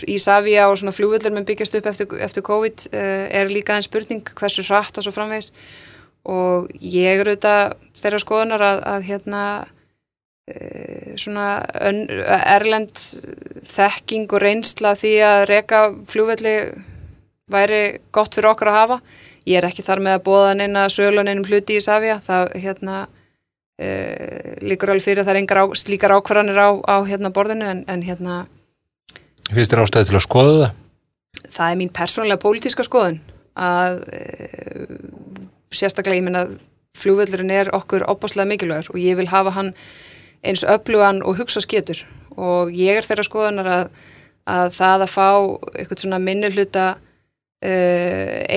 [0.09, 4.23] Ísafja og svona flugvöldur með byggjast upp eftir, eftir COVID uh, er líka en spurning
[4.37, 5.51] hversu hratt og svo framvegs
[6.29, 11.47] og ég eru þetta þeirra skoðunar að, að hérna uh, svona
[12.55, 13.01] erlend
[13.67, 16.55] þekking og reynsla því að reka flugvöldi
[17.51, 17.81] væri
[18.13, 18.99] gott fyrir okkur að hafa.
[19.49, 22.53] Ég er ekki þar með að bóða neina sölu og neinum hluti í Ísafja það
[22.61, 23.01] hérna
[23.81, 27.69] uh, líkur alveg fyrir að það er engar á, slíkar ákvarðanir á, á hérna borðinu
[27.71, 28.43] en, en hérna
[29.51, 30.77] Finnst þér ástæði til að skoða það?
[31.51, 33.19] það er mín persónulega pólitíska skoðun
[33.59, 34.21] að e,
[35.75, 36.45] sérstaklega ég minna
[36.97, 39.73] flugvöldurinn er okkur opáslega mikilvægur og ég vil hafa hann
[40.45, 42.03] eins öflugan og hugsa sketur
[42.37, 43.93] og ég er þeirra skoðunar að,
[44.49, 45.29] að það að fá
[45.75, 46.87] eitthvað svona minni hluta
[47.63, 47.73] e,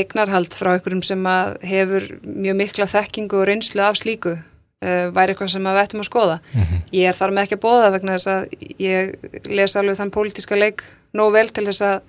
[0.01, 1.31] eignarhald frá einhverjum sem
[1.67, 4.37] hefur mjög mikla þekkingu og reynslu af slíku
[4.85, 6.39] væri eitthvað sem við ættum að skoða.
[6.53, 6.81] Mm -hmm.
[6.93, 8.43] Ég er þar með ekki að bóða vegna þess að
[8.79, 9.15] ég
[9.49, 10.83] les alveg þann pólitíska leik
[11.15, 12.03] nóg vel til þess að,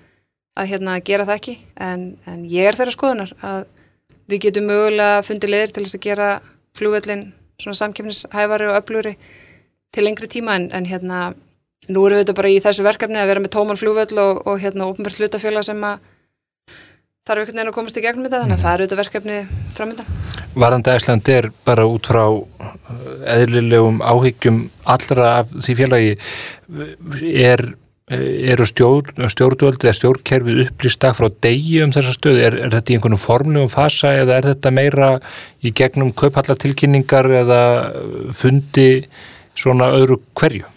[0.56, 3.64] að hérna, gera það ekki en, en ég er þeirra skoðunar að
[4.26, 6.28] við getum mögulega fundið leðir til þess að gera
[6.76, 9.16] flúvellin svona samkjöfnishæfari og öfluri
[9.92, 11.34] til lengri tíma en, en hérna
[11.88, 14.60] nú erum við þetta bara í þessu verkefni að vera með tóman flúvell og, og
[14.60, 16.02] hérna ofnbært hlutafjöla sem að
[17.26, 19.38] þarf einhvern veginn að komast í gegnum þetta þannig að það eru þetta verkefni
[19.74, 20.12] framöndan.
[20.56, 22.44] Varðandi Æsland er bara út frá uh,
[23.34, 24.60] eðlilegum áhyggjum
[24.94, 26.12] allra af því félagi
[27.42, 27.64] er,
[28.06, 33.00] eru stjórn, stjórnvöldi eða stjórnkerfið upplýsta frá degi um þessa stöðu, er, er þetta í
[33.00, 35.10] einhvern formlegum fasa eða er þetta meira
[35.66, 37.60] í gegnum kaupallatilkynningar eða
[38.38, 38.88] fundi
[39.58, 40.75] svona öðru hverju?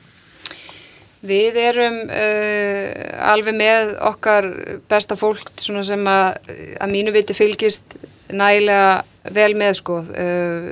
[1.19, 2.91] Við erum uh,
[3.27, 4.47] alveg með okkar
[4.87, 6.37] besta fólk sem að,
[6.79, 7.97] að mínu viti fylgist
[8.31, 9.01] nægilega
[9.35, 10.69] vel með sko, uh,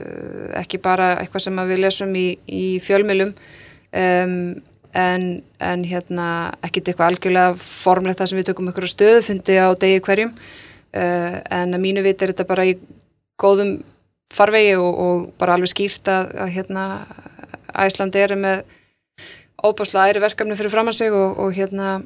[0.61, 4.37] ekki bara eitthvað sem við lesum í, í fjölmjölum um,
[4.95, 5.27] en,
[5.59, 6.29] en hérna
[6.63, 10.31] ekkit eitthvað algjörlega formlegt það sem við tökum ykkur á stöðufundi á degi hverjum.
[10.95, 12.77] Uh, en að mínu viti er þetta bara í
[13.37, 13.81] góðum
[14.33, 16.87] farvegi og, og bara alveg skýrt að, að hérna
[17.77, 18.63] Æslandi eru með
[19.63, 22.01] óbáslega æri verkefni fyrir fram að sig og, og hérna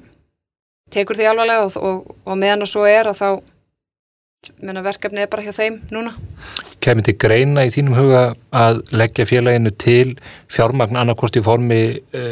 [0.91, 3.29] tekur því alvarlega og, og, og meðan og svo er að þá
[4.65, 6.15] menna, verkefni er bara hjá þeim núna.
[6.81, 8.21] Kemur til greina í þínum huga
[8.57, 10.15] að leggja félaginu til
[10.49, 12.23] fjármagn annarkort í formi e,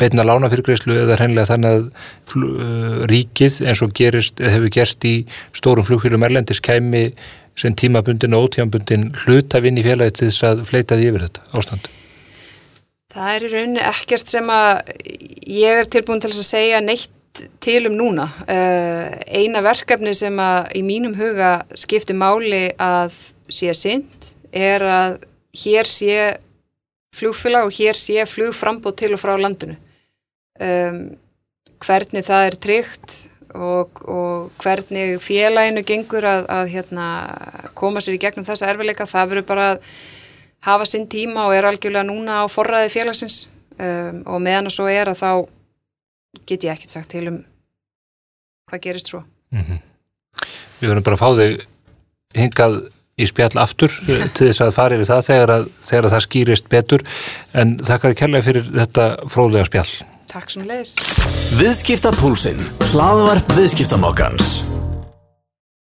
[0.00, 1.86] beina lánafyrgreyslu eða hreinlega þannig að
[2.28, 2.68] fl, e,
[3.14, 5.14] ríkið eins og gerist, hefur gerst í
[5.56, 7.08] stórum flugfélum erlendis kemi
[7.56, 12.01] sem tímabundin og ótímabundin hlutafinn í félagi til þess að fleita því yfir þetta ástandu
[13.12, 14.78] Það er í rauninni ekkert sem að
[15.52, 18.28] ég er tilbúin til að segja neitt til um núna.
[18.46, 23.18] Uh, eina verkefni sem að í mínum huga skiptir máli að
[23.52, 25.18] sé synd er að
[25.62, 26.16] hér sé
[27.16, 29.76] flugfélag og hér sé flugframbót til og frá landinu.
[30.60, 31.04] Um,
[31.82, 33.18] hvernig það er tryggt
[33.52, 37.06] og, og hvernig félaginu gengur að, að hérna,
[37.76, 39.92] koma sér í gegnum þessa erfileika, það verður bara að
[40.66, 43.46] hafa sinn tíma og er algjörlega núna á forræði félagsins
[43.78, 45.30] um, og meðan og svo er að þá
[46.48, 47.40] get ég ekkert sagt til um
[48.70, 49.24] hvað gerist svo.
[49.52, 49.78] Mm -hmm.
[50.80, 51.66] Við verðum bara að fá þig
[52.34, 52.78] hingað
[53.20, 53.92] í spjall aftur
[54.34, 57.04] til þess að fara yfir það þegar, að, þegar að það skýrist betur
[57.52, 59.92] en þakka þið kærlega fyrir þetta fróðlega spjall.
[60.32, 60.96] Takk sem leiðis.
[61.60, 64.81] Viðskipta púlsinn, hlaðvarp viðskiptamokkans.